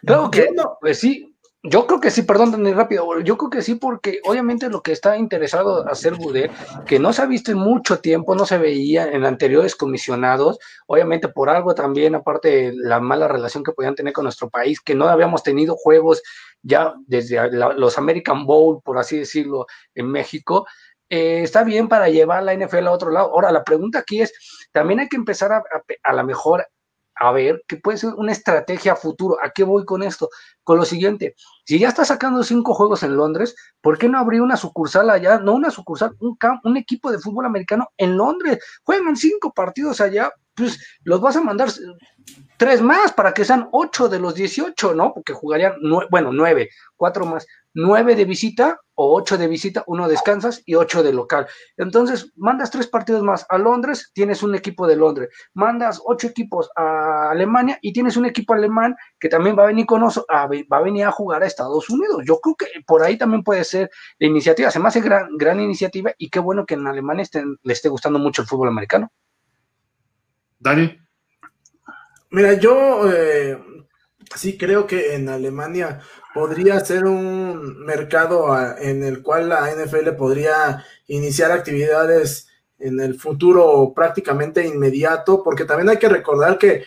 [0.07, 1.37] Claro que no, pues sí,
[1.69, 3.21] yo creo que sí, perdón, tan rápido.
[3.21, 6.51] Yo creo que sí, porque obviamente lo que está interesado hacer Buder,
[6.87, 11.27] que no se ha visto en mucho tiempo, no se veía en anteriores comisionados, obviamente
[11.29, 14.95] por algo también, aparte de la mala relación que podían tener con nuestro país, que
[14.95, 16.23] no habíamos tenido juegos
[16.63, 20.67] ya desde los American Bowl, por así decirlo, en México.
[21.09, 23.31] Eh, está bien para llevar la NFL a otro lado.
[23.33, 24.33] Ahora, la pregunta aquí es,
[24.71, 26.65] también hay que empezar a, a, a lo mejor
[27.19, 29.37] a ver que puede ser una estrategia a futuro.
[29.43, 30.29] ¿A qué voy con esto?
[30.63, 34.43] Con lo siguiente, si ya está sacando cinco juegos en Londres, ¿por qué no abrir
[34.43, 35.39] una sucursal allá?
[35.39, 38.59] No una sucursal, un, un equipo de fútbol americano en Londres.
[38.85, 41.69] Juegan cinco partidos allá, pues los vas a mandar
[42.57, 45.13] tres más para que sean ocho de los dieciocho, ¿no?
[45.15, 45.75] Porque jugarían,
[46.11, 51.03] bueno, nueve, cuatro más, nueve de visita o ocho de visita, uno descansas y ocho
[51.03, 51.47] de local.
[51.77, 55.29] Entonces, mandas tres partidos más a Londres, tienes un equipo de Londres.
[55.55, 59.87] Mandas ocho equipos a Alemania y tienes un equipo alemán que también va a venir
[59.87, 62.23] con nosotros, va a venir a jugar a Estados Unidos.
[62.27, 64.71] Yo creo que por ahí también puede ser la iniciativa.
[64.71, 67.25] Se me hace gran, gran iniciativa y qué bueno que en Alemania
[67.63, 69.13] le esté gustando mucho el fútbol americano.
[70.59, 70.99] Dani.
[72.31, 73.59] Mira, yo eh,
[74.35, 76.01] sí creo que en Alemania
[76.37, 83.95] podría ser un mercado en el cual la NFL podría iniciar actividades en el futuro
[83.97, 86.85] prácticamente inmediato, porque también hay que recordar que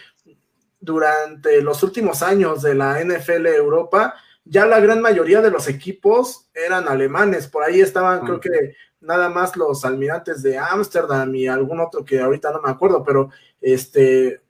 [0.79, 4.13] durante los últimos años de la NFL Europa,
[4.45, 9.29] ya la gran mayoría de los equipos eran alemanes, por ahí estaban creo que nada
[9.29, 14.43] más los almirantes de Ámsterdam y algún otro que ahorita no me acuerdo, pero este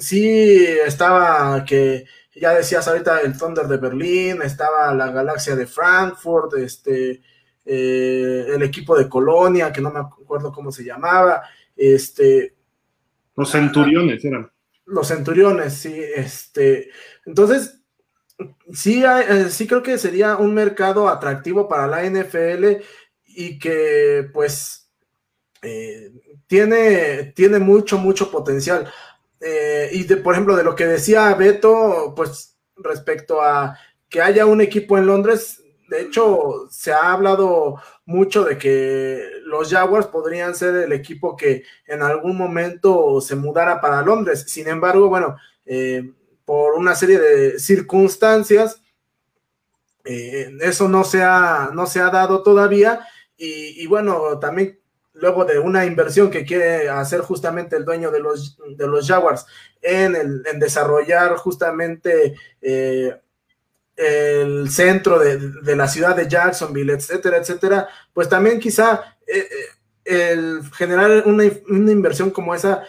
[0.00, 2.04] sí estaba que
[2.34, 7.22] ya decías ahorita el Thunder de Berlín, estaba la Galaxia de Frankfurt, este
[7.64, 11.42] eh, el equipo de Colonia, que no me acuerdo cómo se llamaba,
[11.76, 12.54] este
[13.36, 14.50] los centuriones eran.
[14.84, 16.90] Los centuriones, sí, este,
[17.24, 17.80] entonces
[18.72, 22.82] sí, eh, sí creo que sería un mercado atractivo para la NFL
[23.24, 24.90] y que pues
[25.62, 26.12] eh,
[26.46, 28.90] tiene, tiene mucho, mucho potencial.
[29.40, 33.76] Eh, y de, por ejemplo, de lo que decía Beto, pues respecto a
[34.08, 39.70] que haya un equipo en Londres, de hecho, se ha hablado mucho de que los
[39.70, 44.44] Jaguars podrían ser el equipo que en algún momento se mudara para Londres.
[44.46, 45.36] Sin embargo, bueno,
[45.66, 46.12] eh,
[46.44, 48.80] por una serie de circunstancias,
[50.04, 53.00] eh, eso no se, ha, no se ha dado todavía.
[53.36, 54.79] Y, bueno, también
[55.14, 59.46] luego de una inversión que quiere hacer justamente el dueño de los, de los Jaguars
[59.82, 63.20] en, el, en desarrollar justamente eh,
[63.96, 69.46] el centro de, la ciudad de Jacksonville, etcétera, etcétera, pues también quizá eh,
[70.04, 72.82] eh, el generar una, inversión como esa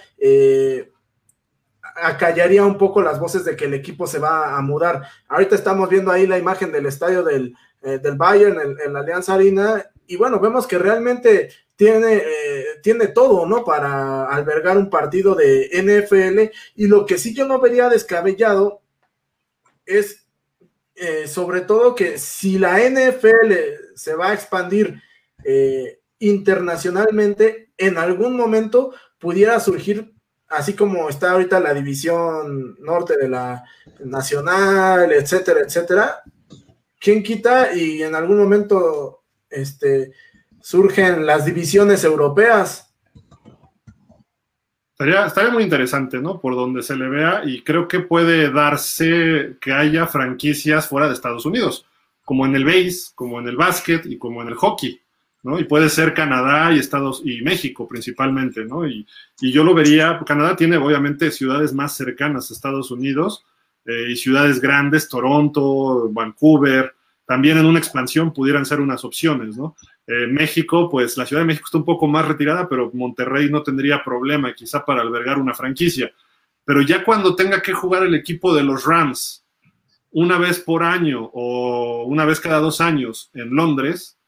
[2.02, 5.04] acallaría un poco las voces de que el equipo se va a mudar.
[5.28, 9.84] Ahorita estamos viendo ahí la imagen del estadio del, del Bayern en, la Alianza Arena
[10.12, 12.22] y bueno, vemos que realmente tiene,
[12.84, 13.64] tiene todo, ¿no?
[13.64, 18.82] Para albergar un partido de NFL y lo que sí yo no vería descabellado
[19.86, 20.26] es
[20.96, 23.54] eh, sobre todo que si la NFL
[23.96, 25.02] se va a expandir
[25.44, 30.14] eh, internacionalmente, en algún momento pudiera surgir,
[30.50, 33.64] así como está ahorita la división norte de la
[34.04, 36.22] nacional, etcétera, etcétera,
[37.00, 37.74] ¿quién quita?
[37.74, 39.21] Y en algún momento
[39.52, 40.12] este,
[40.62, 42.92] surgen las divisiones europeas
[45.02, 46.40] Estaría, muy interesante, ¿no?
[46.40, 51.14] Por donde se le vea y creo que puede darse que haya franquicias fuera de
[51.14, 51.88] Estados Unidos,
[52.24, 55.02] como en el base, como en el básquet y como en el hockey,
[55.42, 55.60] ¿no?
[55.60, 58.88] Y puede ser Canadá y Estados y México principalmente, ¿no?
[58.88, 59.08] Y,
[59.40, 63.44] yo lo vería, Canadá tiene obviamente ciudades más cercanas a Estados Unidos
[63.86, 66.94] eh, y ciudades grandes, Toronto, Vancouver,
[67.32, 69.78] también en una expansión pudieran ser unas opciones, ¿no?
[70.06, 73.64] Eh, México, pues la Ciudad de México está un poco más retirada, pero Monterrey no
[73.64, 76.12] tendría problema quizá para albergar una franquicia.
[76.66, 79.46] Pero ya cuando tenga que jugar el equipo de los Rams
[80.12, 84.20] una vez por año o una vez cada dos años en Londres,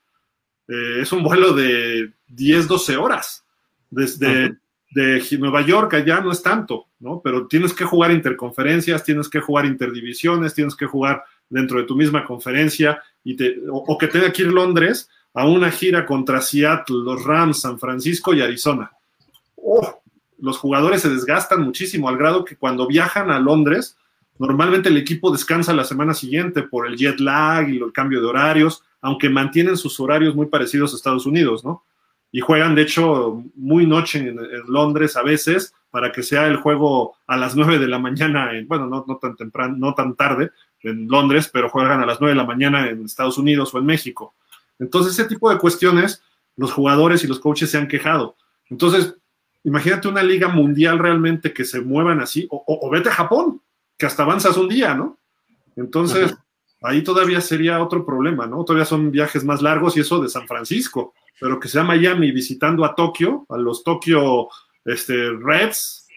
[0.70, 3.46] eh, es un vuelo de 10, 12 horas.
[3.90, 4.56] Desde
[4.92, 7.20] de Nueva York allá no es tanto, ¿no?
[7.22, 11.96] Pero tienes que jugar interconferencias, tienes que jugar interdivisiones, tienes que jugar dentro de tu
[11.96, 13.38] misma conferencia y
[13.70, 18.34] o, que tenga que ir Londres a una gira contra Seattle, los Rams, San Francisco
[18.34, 18.92] y Arizona.
[19.56, 20.02] Oh,
[20.40, 23.98] los jugadores se desgastan muchísimo al grado que cuando viajan a Londres,
[24.38, 28.28] normalmente el equipo descansa la semana siguiente por el jet lag y el cambio de
[28.28, 31.84] horarios, aunque mantienen sus horarios muy parecidos a Estados Unidos, ¿no?
[32.32, 34.38] Y juegan, de hecho, muy noche en,
[34.68, 38.88] Londres a veces para que sea el juego a las 9 de la mañana, bueno,
[38.88, 40.50] no, no tan temprano, no tan tarde
[40.84, 43.86] en Londres, pero juegan a las 9 de la mañana en Estados Unidos o en
[43.86, 44.36] México.
[44.80, 46.22] Entonces, ese tipo de cuestiones,
[46.56, 48.36] los jugadores y los coaches se han quejado.
[48.70, 49.16] Entonces,
[49.64, 53.62] imagínate una liga mundial realmente que se muevan así, o, vete a Japón,
[53.98, 55.18] que hasta avanzas un día, ¿no?
[55.76, 56.36] Entonces,
[56.82, 58.64] ahí todavía sería otro problema, ¿no?
[58.64, 62.84] Todavía son viajes más largos y eso de San Francisco, pero que sea Miami visitando
[62.86, 64.50] a Tokio, a los Tokio
[64.86, 66.08] este, Reds,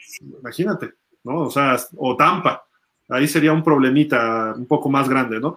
[0.41, 0.95] imagínate,
[1.25, 1.43] ¿no?
[1.43, 2.65] O sea, o Tampa,
[3.09, 5.57] ahí sería un problemita un poco más grande, ¿no?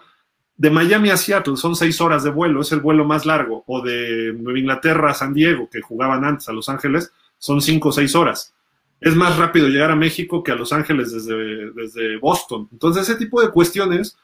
[0.60, 3.82] de Miami a Seattle son seis horas de vuelo, es el vuelo más largo, o
[3.82, 7.92] de Nueva Inglaterra a San Diego, que jugaban antes a Los Ángeles, son cinco o
[7.94, 8.54] seis horas.
[9.00, 12.68] Es más rápido llegar a México que a Los Ángeles desde, desde Boston.
[12.74, 14.18] Entonces, ese tipo de cuestiones,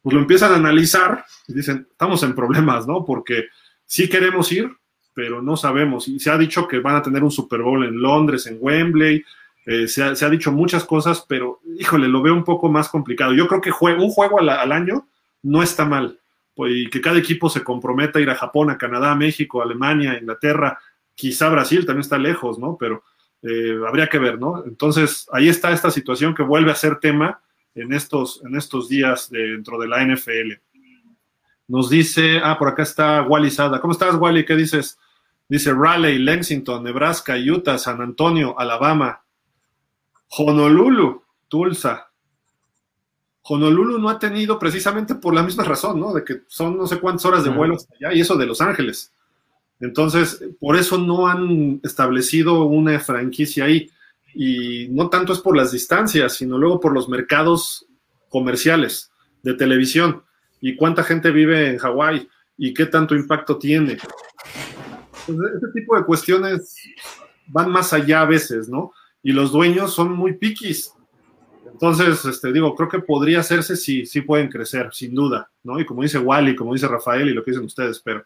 [0.00, 3.04] pues lo empiezan a analizar y dicen, estamos en problemas, ¿no?
[3.04, 3.48] Porque
[3.84, 4.70] sí queremos ir,
[5.12, 6.08] pero no sabemos.
[6.08, 9.22] Y se ha dicho que van a tener un Super Bowl en Londres, en Wembley,
[9.64, 13.32] eh, se, ha, dicho muchas cosas, pero híjole, lo veo un poco más complicado.
[13.32, 15.06] Yo creo que un juego al año
[15.42, 16.18] no está mal.
[16.54, 20.18] Pues, y que cada equipo se comprometa a ir a Japón, a Canadá, México, Alemania,
[20.18, 20.78] Inglaterra,
[21.14, 22.76] quizá Brasil también está lejos, ¿no?
[22.78, 23.04] Pero
[23.42, 24.62] eh, habría que ver, ¿no?
[24.64, 27.40] Entonces, ahí está esta situación que vuelve a ser tema
[27.74, 30.52] en estos, en estos días dentro de la NFL.
[31.68, 33.80] Nos dice, ah, por acá está Wally Sada.
[33.80, 34.44] ¿Cómo estás, Wally?
[34.44, 34.98] ¿Qué dices?
[35.48, 39.22] Dice Raleigh, Lexington, Nebraska, Utah, San Antonio, Alabama,
[40.36, 42.12] Honolulu, Tulsa,
[43.44, 46.12] Honolulu no ha tenido precisamente por la misma razón, ¿no?
[46.12, 48.60] De que son no sé cuántas horas de vuelo hasta allá y eso de Los
[48.60, 49.12] Ángeles.
[49.80, 53.90] Entonces, por eso no han establecido una franquicia ahí.
[54.34, 57.84] Y no tanto es por las distancias, sino luego por los mercados
[58.28, 59.10] comerciales
[59.42, 60.22] de televisión
[60.60, 63.98] y cuánta gente vive en Hawái y qué tanto impacto tiene.
[65.26, 66.76] Entonces, este tipo de cuestiones
[67.48, 68.92] van más allá a veces, ¿no?
[69.22, 70.92] Y los dueños son muy piquis
[71.70, 75.78] Entonces, este, digo, creo que podría hacerse si sí pueden crecer, sin duda, ¿no?
[75.80, 78.24] Y como dice Wally, como dice Rafael y lo que dicen ustedes, pero,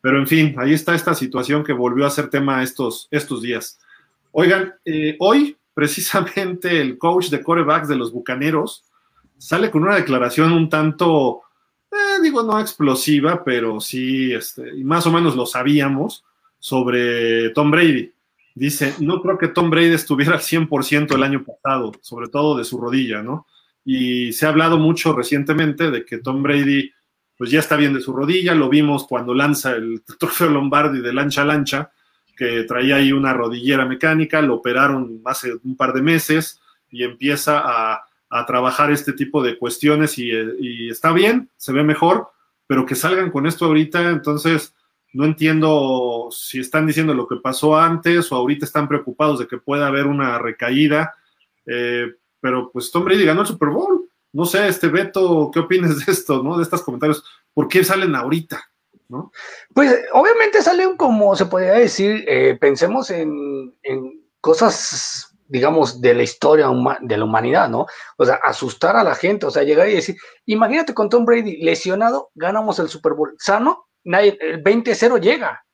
[0.00, 3.78] pero en fin, ahí está esta situación que volvió a ser tema estos, estos días.
[4.32, 8.84] Oigan, eh, hoy precisamente el coach de corebacks de los Bucaneros
[9.38, 11.42] sale con una declaración un tanto,
[11.90, 16.24] eh, digo, no explosiva, pero sí, este, y más o menos lo sabíamos,
[16.62, 18.12] sobre Tom Brady.
[18.54, 22.64] Dice, no creo que Tom Brady estuviera al 100% el año pasado, sobre todo de
[22.64, 23.46] su rodilla, ¿no?
[23.84, 26.90] Y se ha hablado mucho recientemente de que Tom Brady,
[27.36, 31.12] pues ya está bien de su rodilla, lo vimos cuando lanza el trofeo Lombardi de
[31.12, 31.90] lancha a lancha,
[32.36, 37.62] que traía ahí una rodillera mecánica, lo operaron hace un par de meses y empieza
[37.64, 42.28] a, a trabajar este tipo de cuestiones y, y, está bien, se ve mejor,
[42.66, 44.74] pero que salgan con esto ahorita, entonces
[45.12, 49.58] no entiendo si están diciendo lo que pasó antes o ahorita están preocupados de que
[49.58, 51.14] pueda haber una recaída,
[51.66, 52.06] eh,
[52.40, 54.08] pero pues Tom Brady ganó el Super Bowl.
[54.32, 56.56] No sé, este Beto, ¿qué opinas de esto, no?
[56.56, 57.22] De estos comentarios.
[57.52, 58.62] ¿Por qué salen ahorita?
[59.08, 59.30] ¿No?
[59.74, 66.22] Pues obviamente salen como se podría decir, eh, pensemos en, en, cosas, digamos, de la
[66.22, 66.68] historia
[67.02, 67.86] de la humanidad, ¿no?
[68.16, 71.58] O sea, asustar a la gente, o sea, llegar y decir, imagínate con Tom Brady
[71.58, 75.64] lesionado, ganamos el Super Bowl, sano, el 20-0 llega,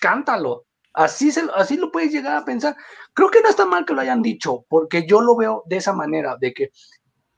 [0.00, 0.64] cántalo.
[0.92, 2.76] Así, se, así lo puedes llegar a pensar.
[3.14, 5.92] Creo que no está mal que lo hayan dicho, porque yo lo veo de esa
[5.92, 6.70] manera, de que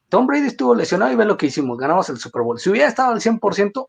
[0.09, 2.59] Tom Brady estuvo lesionado y ve lo que hicimos, ganamos el Super Bowl.
[2.59, 3.89] Si hubiera estado al 100%,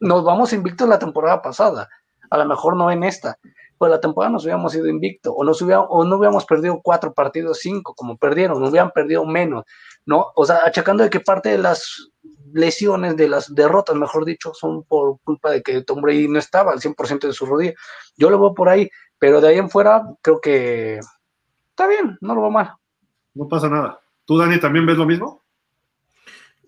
[0.00, 1.88] nos vamos invictos la temporada pasada.
[2.30, 3.38] A lo mejor no en esta.
[3.78, 7.60] Pues la temporada nos hubiéramos ido invicto, o, nos o no hubiéramos perdido cuatro partidos,
[7.60, 9.64] cinco, como perdieron, no hubieran perdido menos,
[10.04, 10.26] ¿no?
[10.34, 12.10] O sea, achacando de que parte de las
[12.52, 16.72] lesiones, de las derrotas, mejor dicho, son por culpa de que Tom Brady no estaba
[16.72, 17.74] al 100% de su rodilla.
[18.16, 21.00] Yo lo veo por ahí, pero de ahí en fuera creo que
[21.70, 22.74] está bien, no lo veo mal.
[23.34, 24.00] No pasa nada.
[24.24, 25.42] ¿Tú, Dani, también ves lo mismo?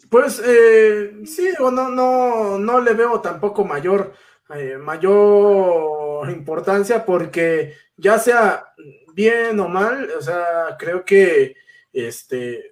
[0.08, 4.12] Pues eh, sí, no, no, no le veo tampoco mayor,
[4.54, 8.74] eh, mayor importancia porque ya sea
[9.14, 11.56] bien o mal, o sea, creo que
[11.92, 12.71] este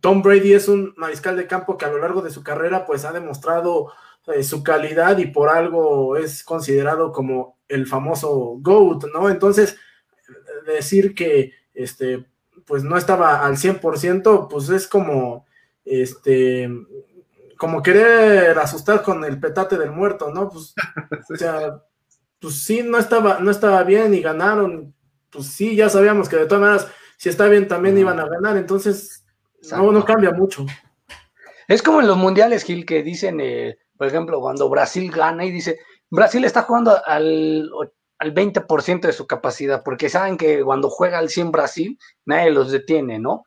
[0.00, 3.04] Tom Brady es un mariscal de campo que a lo largo de su carrera pues
[3.04, 3.92] ha demostrado
[4.26, 9.30] eh, su calidad y por algo es considerado como el famoso GOAT, ¿no?
[9.30, 9.76] Entonces,
[10.66, 12.26] decir que este
[12.66, 15.46] pues no estaba al 100%, pues es como
[15.84, 16.70] este
[17.56, 20.48] como querer asustar con el petate del muerto, ¿no?
[20.48, 20.74] Pues
[21.30, 21.82] o sea,
[22.38, 24.94] pues sí no estaba no estaba bien y ganaron,
[25.30, 28.56] pues sí, ya sabíamos que de todas maneras si está bien también iban a ganar,
[28.56, 29.24] entonces
[29.72, 30.66] no, no cambia mucho.
[31.68, 35.50] Es como en los mundiales, Gil, que dicen, eh, por ejemplo, cuando Brasil gana y
[35.50, 35.78] dice,
[36.10, 37.70] Brasil está jugando al,
[38.18, 42.72] al 20% de su capacidad, porque saben que cuando juega al 100 Brasil, nadie los
[42.72, 43.44] detiene, ¿no?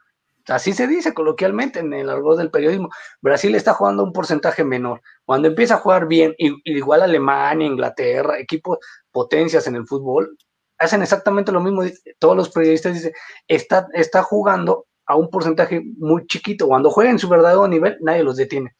[0.47, 2.89] Así se dice coloquialmente en el argot del periodismo.
[3.21, 5.01] Brasil está jugando un porcentaje menor.
[5.25, 8.79] Cuando empieza a jugar bien, igual Alemania, Inglaterra, equipos
[9.11, 10.37] potencias en el fútbol,
[10.77, 11.83] hacen exactamente lo mismo.
[12.19, 13.13] Todos los periodistas dicen,
[13.47, 16.67] está, está jugando a un porcentaje muy chiquito.
[16.67, 18.75] Cuando juegan en su verdadero nivel, nadie los detiene.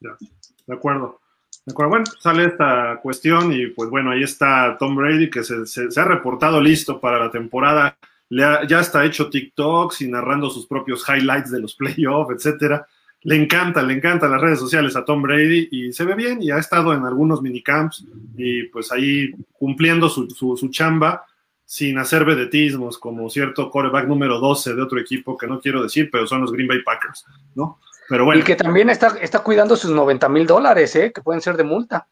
[0.00, 1.20] de acuerdo.
[1.64, 1.90] De acuerdo.
[1.90, 6.60] Bueno, sale esta cuestión y pues bueno, ahí está Tom Brady que se, ha reportado
[6.60, 7.96] listo para la temporada.
[8.28, 12.86] Le ya está hecho TikToks y narrando sus propios highlights de los playoffs, etcétera.
[13.22, 16.50] Le encanta, le encantan las redes sociales a Tom Brady y se ve bien y
[16.50, 18.04] ha estado en algunos minicamps
[18.36, 21.24] y pues ahí cumpliendo su, su, su chamba
[21.66, 26.08] sin hacer vedetismos, como cierto coreback número 12 de otro equipo que no quiero decir,
[26.12, 27.80] pero son los Green Bay Packers, ¿no?
[28.08, 28.40] Pero bueno.
[28.40, 31.12] Y que también está, está cuidando sus 90 mil dólares, ¿eh?
[31.12, 32.06] Que pueden ser de multa.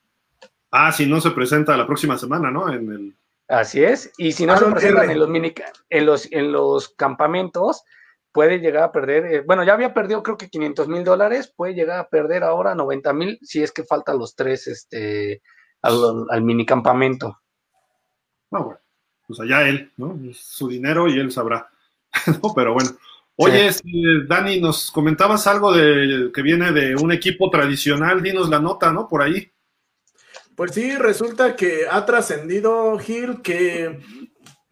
[0.73, 2.69] Ah, si no se presenta la próxima semana, ¿no?
[2.69, 3.17] En el...
[3.47, 4.13] Así es.
[4.19, 5.55] Y si no ah, se presentan en los, mini,
[5.89, 7.85] en, los, en los campamentos,
[8.33, 11.75] puede llegar a perder, eh, bueno, ya había perdido creo que 500 mil dólares, puede
[11.75, 15.43] llegar a perder ahora 90 mil si es que faltan los tres este,
[15.81, 17.39] al, al mini campamento.
[18.51, 18.84] Ah, bueno
[19.27, 20.18] pues allá él, ¿no?
[20.31, 21.70] Es su dinero y él sabrá.
[22.55, 22.91] Pero bueno.
[23.37, 23.89] Oye, este,
[24.29, 29.09] Dani, nos comentabas algo de que viene de un equipo tradicional, dinos la nota, ¿no?
[29.09, 29.51] Por ahí.
[30.55, 33.99] Pues sí, resulta que ha trascendido Gil que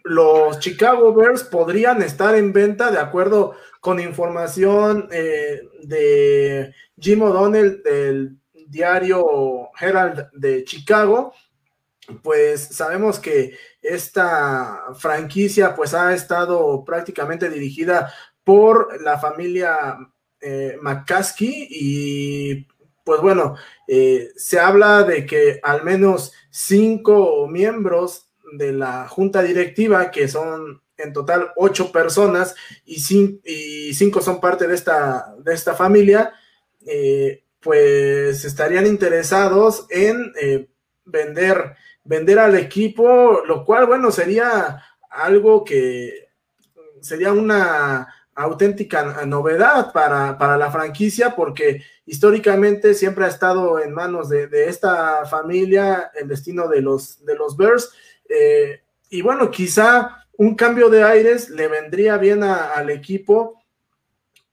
[0.05, 7.83] los Chicago Bears podrían estar en venta de acuerdo con información eh, de Jim O'Donnell
[7.83, 8.37] del
[8.69, 11.35] diario Herald de Chicago
[12.23, 18.13] pues sabemos que esta franquicia pues ha estado prácticamente dirigida
[18.45, 19.97] por la familia
[20.41, 22.67] eh, McCaskey y
[23.05, 23.57] pues bueno,
[23.89, 30.83] eh, se habla de que al menos cinco miembros de la junta directiva que son
[30.97, 33.01] en total ocho personas y,
[33.95, 36.33] cinco, son parte de esta, de esta familia,
[36.87, 40.69] eh, pues estarían interesados en eh,
[41.05, 46.29] vender, vender al equipo, lo cual, bueno, sería algo que
[47.01, 54.29] sería una auténtica novedad para, para, la franquicia porque históricamente siempre ha estado en manos
[54.29, 57.93] de, esta familia el destino de los, de los Bears.
[58.29, 63.62] Eh, y bueno, quizá un cambio de aires le vendría bien al equipo,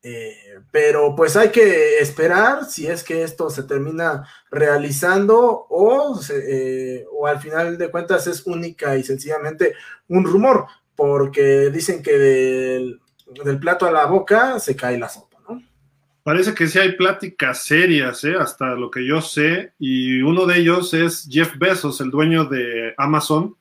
[0.04, 7.06] eh, pero pues hay que esperar si es que esto se termina realizando o, eh,
[7.12, 9.74] o al final de cuentas es única y sencillamente
[10.08, 13.00] un rumor, porque dicen que del
[13.43, 15.62] del plato a la boca se cae la sopa, ¿no?
[16.24, 18.36] Parece que sí hay pláticas serias, ¿eh?
[18.39, 22.93] hasta lo que yo sé, y uno de ellos es Jeff Bezos, el dueño de
[22.97, 23.56] Amazon.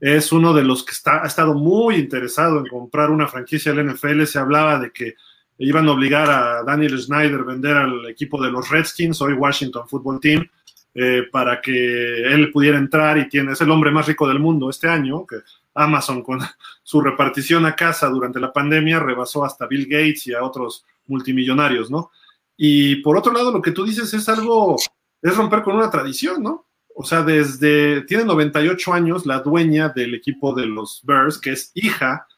[0.00, 3.94] Es uno de los que está, ha estado muy interesado en comprar una franquicia del
[3.94, 4.24] NFL.
[4.24, 5.14] Se hablaba de que
[5.58, 9.88] iban a obligar a Daniel Snyder a vender al equipo de los Redskins, hoy Washington
[9.88, 10.48] Football Team,
[10.94, 14.70] eh, para que él pudiera entrar y tiene, es el hombre más rico del mundo
[14.70, 15.36] este año, que
[15.74, 16.38] Amazon con
[16.82, 21.90] su repartición a casa durante la pandemia rebasó hasta Bill Gates y a otros multimillonarios,
[21.90, 22.10] ¿no?
[22.56, 24.76] Y por otro lado, lo que tú dices es algo,
[25.20, 26.66] es romper con una tradición, ¿no?
[26.94, 31.72] O sea, desde, tiene 98 años la dueña del equipo de los Bears, que es
[31.74, 32.28] hija,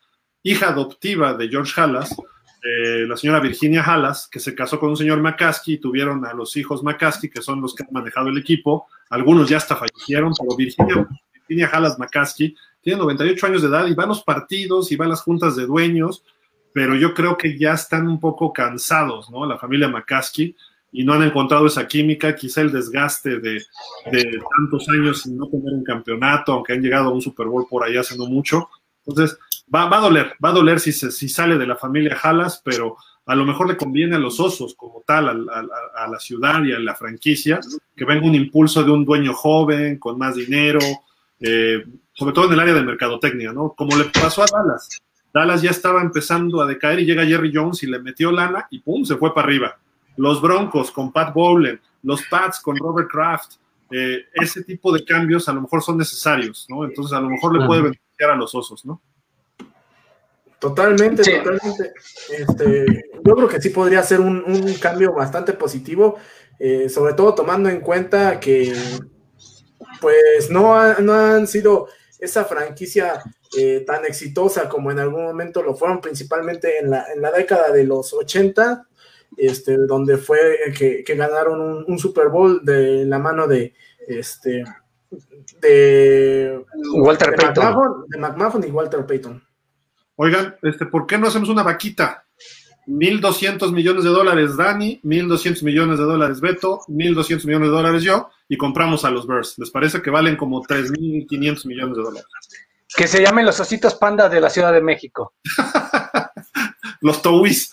[0.42, 2.16] hija adoptiva de George Halas,
[3.06, 6.56] la señora Virginia Halas, que se casó con un señor McCaskey y tuvieron a los
[6.56, 8.86] hijos McCaskey, que son los que han manejado el equipo.
[9.10, 13.94] Algunos ya hasta fallecieron, pero Virginia, Virginia Halas McCaskey tiene 98 años de edad y
[13.94, 16.24] va a los partidos y va a las juntas de dueños,
[16.72, 19.46] pero yo creo que ya están un poco cansados, ¿no?
[19.46, 20.54] La familia McCaskey
[20.92, 23.62] y no han encontrado esa química, quizá el desgaste de,
[24.04, 27.84] tantos años sin no tener un campeonato, aunque han llegado a un Super Bowl por
[27.84, 28.68] ahí hace no mucho.
[29.04, 29.38] Entonces,
[29.74, 32.96] va, a doler, va a doler si, si sale de la familia Halas, pero
[33.26, 36.78] a lo mejor le conviene a los osos como tal, a, la ciudad y a
[36.78, 37.58] la franquicia,
[37.96, 40.78] que venga un impulso de un dueño joven, con más dinero,
[41.40, 43.74] eh, sobre todo en el área de mercadotecnia, ¿no?
[43.76, 45.02] Como le pasó a Dallas.
[45.34, 48.78] Dallas ya estaba empezando a decaer y llega Jerry Jones y le metió lana y
[48.78, 49.04] ¡pum!
[49.04, 49.76] se fue para arriba.
[50.16, 53.54] Los Broncos con Pat Bowlen, los Pats con Robert Kraft,
[53.90, 56.84] eh, ese tipo de cambios a lo mejor son necesarios, ¿no?
[56.84, 59.00] Entonces a lo mejor le puede beneficiar a los osos, ¿no?
[60.58, 61.92] Totalmente, totalmente.
[62.30, 62.86] Este,
[63.24, 66.16] yo creo que sí podría ser un, cambio bastante positivo,
[66.58, 68.72] eh, sobre todo tomando en cuenta que
[70.00, 71.88] pues no, no han sido
[72.18, 73.22] esa franquicia
[73.56, 77.70] eh, tan exitosa como en algún momento lo fueron, principalmente en la, en la década
[77.70, 78.86] de los 80,
[79.36, 80.38] este, donde fue
[80.76, 83.74] que, ganaron un, Super Bowl de la mano de
[84.06, 84.64] este
[85.60, 88.06] de Walter Payton.
[88.08, 89.45] de McMahon y Walter Payton.
[90.16, 92.24] Oigan, este, ¿por qué no hacemos una vaquita?
[92.86, 98.30] 1.200 millones de dólares Dani, 1.200 millones de dólares Beto, 1.200 millones de dólares yo,
[98.48, 99.58] y compramos a los Bears.
[99.58, 102.28] ¿Les parece que valen como 3.500 millones de dólares?
[102.96, 105.34] Que se llamen los ositos panda de la Ciudad de México.
[107.00, 107.72] los Towis.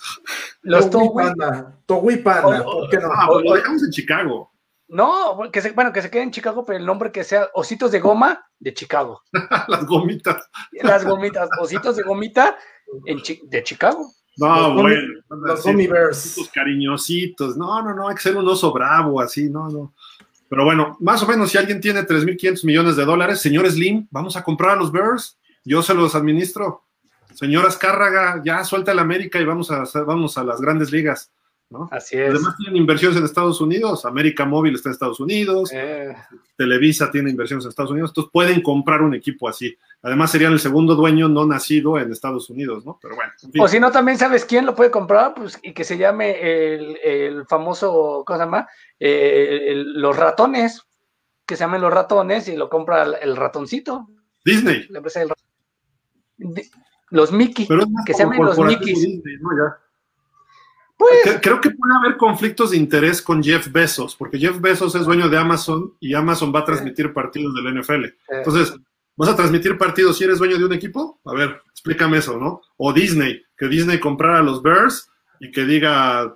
[0.63, 1.77] Los Towis panda.
[1.85, 2.63] Towis panda.
[2.63, 3.09] ¿Por qué no?
[3.13, 4.52] Ah, pues lo dejamos en Chicago.
[4.93, 7.91] No, que se, bueno, que se quede en Chicago, pero el nombre que sea ositos
[7.91, 9.23] de goma de Chicago.
[9.67, 10.47] Las gomitas.
[10.71, 12.55] Las gomitas, ositos de gomita
[13.05, 13.19] en
[13.49, 14.11] de Chicago.
[14.37, 15.01] No, bueno.
[15.29, 16.47] Los Gummy Bears.
[16.53, 17.57] cariñositos.
[17.57, 19.95] No, no, no, hay que ser un oso bravo, así, no, no.
[20.47, 24.35] Pero bueno, más o menos, si alguien tiene 3.500 millones de dólares, señor Slim, vamos
[24.37, 25.39] a comprar a los Bears.
[25.65, 26.83] Yo se los administro.
[27.33, 31.32] Señora Azcárraga, ya suelta el América y vamos a, vamos a las grandes ligas.
[31.91, 32.29] Así es.
[32.29, 36.15] Además tienen inversiones en Estados Unidos, América Móvil está en Estados Unidos, eh.
[36.55, 39.75] Televisa tiene inversiones en Estados Unidos, entonces pueden comprar un equipo así.
[40.01, 42.99] Además serían el segundo dueño no nacido en Estados Unidos, ¿no?
[43.01, 43.31] Pero bueno.
[43.59, 47.45] O si no, también sabes quién lo puede comprar, pues, y que se llame el,
[47.47, 48.67] famoso, ¿cómo se llama?
[48.99, 50.83] Eh, los ratones,
[51.45, 54.07] que se llamen los ratones y lo compra el, ratoncito.
[54.45, 54.87] Disney.
[57.09, 57.67] los Mickey,
[58.05, 59.21] que se llamen los Mickey.
[61.09, 65.05] Pues, creo que puede haber conflictos de interés con Jeff Bezos, porque Jeff Bezos es
[65.05, 68.05] dueño de Amazon y Amazon va a transmitir partidos del NFL.
[68.29, 68.73] Entonces,
[69.15, 71.19] ¿vas a transmitir partidos si eres dueño de un equipo?
[71.25, 72.61] A ver, explícame eso, ¿no?
[72.77, 76.35] O Disney, que Disney comprara a los Bears y que diga,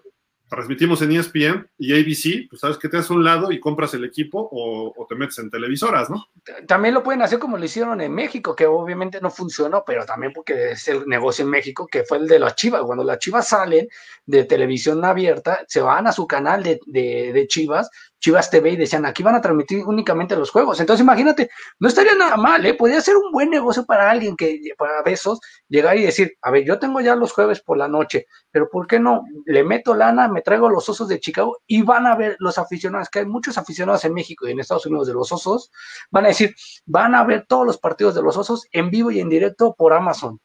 [0.50, 4.06] transmitimos en ESPN y ABC, pues sabes que te das un lado y compras el
[4.06, 6.28] equipo o, te metes en televisoras, ¿no?
[6.66, 10.34] También lo pueden hacer como lo hicieron en México, que obviamente no funcionó, pero también
[10.34, 12.82] porque es el negocio en México, que fue el de las Chivas.
[12.84, 13.88] Cuando las Chivas salen
[14.26, 17.90] de televisión abierta, se van a su canal de, Chivas
[18.20, 20.80] Chivas TV y decían, aquí van a transmitir únicamente los juegos.
[20.80, 21.50] Entonces, imagínate,
[21.80, 22.74] no estaría nada mal, ¿eh?
[22.74, 26.66] Podría ser un buen negocio para alguien que, para Besos, llegar y decir, a ver,
[26.66, 29.24] yo tengo ya los jueves por la noche, pero ¿por qué no?
[29.46, 33.10] Le meto lana, me traigo los osos de Chicago y van a ver los aficionados,
[33.10, 35.72] que hay muchos aficionados en México y en Estados Unidos de los osos,
[36.10, 36.56] van a decir,
[36.86, 39.94] van a ver todos los partidos de los osos en vivo y en directo por
[39.94, 40.40] Amazon.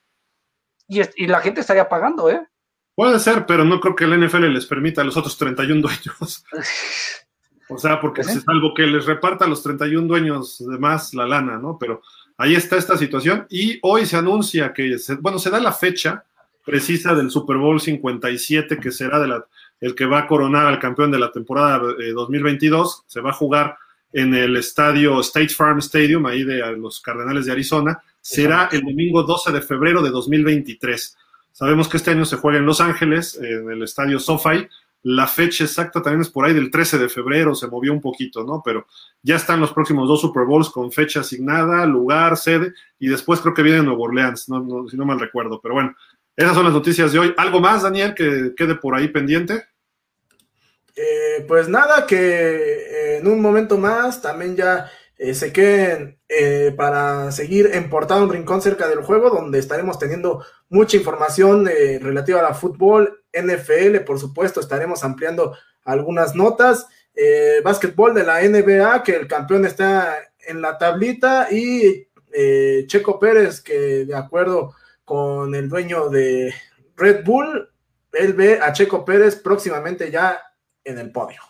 [0.88, 2.46] Y, y la gente estaría pagando, ¿eh?
[2.94, 6.44] Puede ser, pero no creo que el NFL les permita a los otros 31 dueños.
[7.74, 11.26] O sea, porque se salvo que les reparta a los 31 dueños de más la
[11.26, 11.78] lana, ¿no?
[11.78, 12.02] Pero
[12.36, 16.24] ahí está esta situación y hoy se anuncia que, bueno, se da la fecha
[16.64, 19.44] precisa del Super Bowl 57, que será de la,
[19.80, 21.80] el que va a coronar al campeón de la temporada
[22.14, 22.98] 2022.
[22.98, 23.76] Eh, se va a jugar
[24.12, 28.00] en el estadio State Farm Stadium, ahí de los Cardenales de Arizona.
[28.20, 31.16] Será el domingo 12 de febrero de 2023.
[31.52, 34.68] Sabemos que este año se juega en Los Ángeles, en el estadio SoFi,
[35.02, 38.44] la fecha exacta también es por ahí del 13 de febrero, se movió un poquito,
[38.44, 38.62] ¿no?
[38.64, 38.86] Pero
[39.22, 43.54] ya están los próximos dos Super Bowls con fecha asignada, lugar, sede, y después creo
[43.54, 45.60] que viene Nuevo Orleans, no, si no mal recuerdo.
[45.60, 45.96] Pero bueno,
[46.36, 47.34] esas son las noticias de hoy.
[47.36, 49.64] ¿Algo más, Daniel, que quede por ahí pendiente?
[50.94, 54.90] Eh, pues nada, que en un momento más también ya
[55.22, 56.18] eh, se queden
[56.76, 62.40] para seguir en Portada un Rincón cerca del juego, donde estaremos teniendo mucha información relativa
[62.40, 65.54] a la fútbol, NFL, por supuesto, estaremos ampliando
[65.84, 66.86] algunas notas.
[67.14, 70.16] Eh, básquetbol de la NBA, que el campeón está
[70.46, 76.54] en la tablita, y eh, Checo Pérez, que de acuerdo con el dueño de
[76.96, 77.68] Red Bull,
[78.12, 80.40] él ve a Checo Pérez próximamente ya
[80.84, 81.40] en el podio.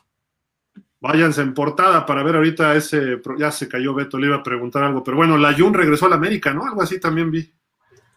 [1.03, 4.85] Váyanse en portada para ver ahorita ese, ya se cayó Beto, le iba a preguntar
[4.85, 6.65] algo, pero bueno, la Jun regresó a la América, ¿no?
[6.65, 7.53] Algo así también vi.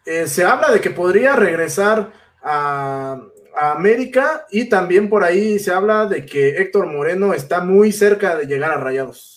[0.06, 2.12] Eh, se habla de que podría regresar
[2.44, 3.20] a,
[3.58, 8.46] América y también por ahí se habla de que Héctor Moreno está muy cerca de
[8.46, 9.35] llegar a Rayados.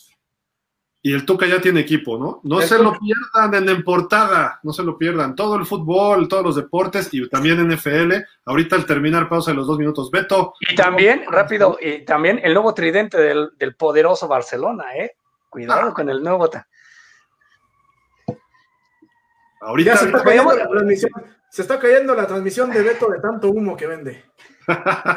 [1.00, 2.40] Y el Tuca ya tiene equipo, ¿no?
[2.42, 5.36] No se lo pierdan en, portada, no se lo pierdan.
[5.36, 8.14] Todo el fútbol, todos los deportes y también NFL.
[8.44, 10.54] Ahorita al terminar pausa de los dos minutos, Beto.
[10.60, 15.12] Y también, rápido, y también el nuevo tridente del, poderoso Barcelona, ¿eh?
[15.48, 15.94] Cuidado ah.
[15.94, 16.50] con el nuevo.
[19.60, 21.12] Ahorita se está cayendo la transmisión.
[21.50, 24.24] Se está cayendo la transmisión de Beto de tanto humo que vende.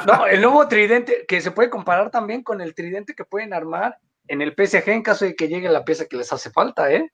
[0.08, 3.98] No, el nuevo tridente que se puede comparar también con el tridente que pueden armar
[4.32, 7.12] en el PSG en caso de que llegue la pieza que les hace falta, ¿eh?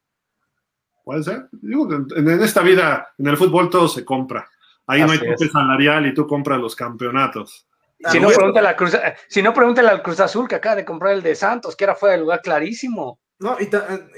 [1.04, 1.50] Puede ser.
[1.64, 4.48] en, esta vida, en el fútbol todo se compra.
[4.86, 7.68] Ahí no hay tope salarial y tú compras los campeonatos.
[8.12, 8.96] Si no, pregúntale Cruz,
[9.28, 11.96] si no, pregúntale al Cruz Azul que acaba de comprar el de Santos, que era
[11.96, 13.20] fuera de lugar clarísimo.
[13.40, 13.70] No, y,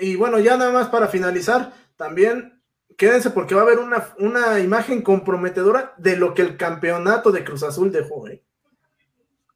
[0.06, 2.62] y bueno, ya nada más para finalizar, también
[2.98, 7.46] quédense porque va a haber una, una imagen comprometedora de lo que el campeonato de
[7.46, 8.44] Cruz Azul dejó, ¿eh?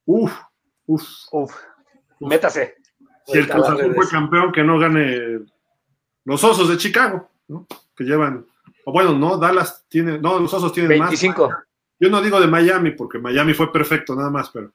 [0.05, 0.31] Uf,
[0.85, 1.03] uf.
[1.31, 1.53] Uf.
[2.21, 2.77] Métase.
[3.25, 5.39] Si el Cruz Azul fue campeón, que no gane
[6.25, 7.67] los Osos de Chicago, ¿no?
[7.95, 8.45] Que llevan,
[8.85, 11.49] o bueno, no, Dallas tiene, no, los Osos tienen 25.
[11.49, 11.57] más.
[11.99, 14.71] Yo no digo de Miami, porque Miami fue perfecto nada más, pero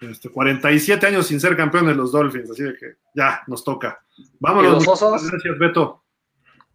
[0.00, 4.02] este, 47 años sin ser campeón de los Dolphins, así de que ya, nos toca.
[4.38, 4.84] Vámonos.
[4.84, 6.04] Gracias, Beto.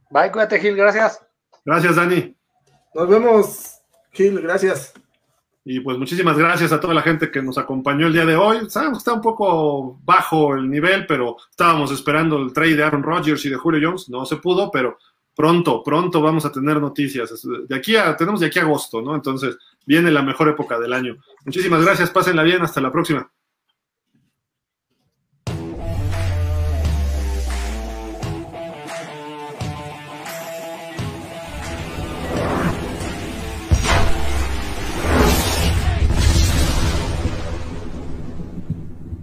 [0.09, 1.25] Bye, cuídate, Gil, gracias.
[1.63, 2.35] Gracias, Dani.
[2.93, 4.93] Nos vemos, Gil, gracias.
[5.67, 8.69] Y pues muchísimas gracias a toda la gente que nos acompañó el día de hoy.
[8.69, 13.01] Sabemos que está un poco bajo el nivel, pero estábamos esperando el trade de Aaron
[13.01, 14.07] Rodgers y de Julio Jones.
[14.07, 14.99] No se pudo, pero
[15.35, 17.41] pronto, pronto vamos a tener noticias.
[17.67, 19.15] De aquí a, tenemos de aquí a agosto, ¿no?
[19.15, 19.57] Entonces
[19.87, 21.17] viene la mejor época del año.
[21.43, 23.27] Muchísimas gracias, pásenla bien, hasta la próxima.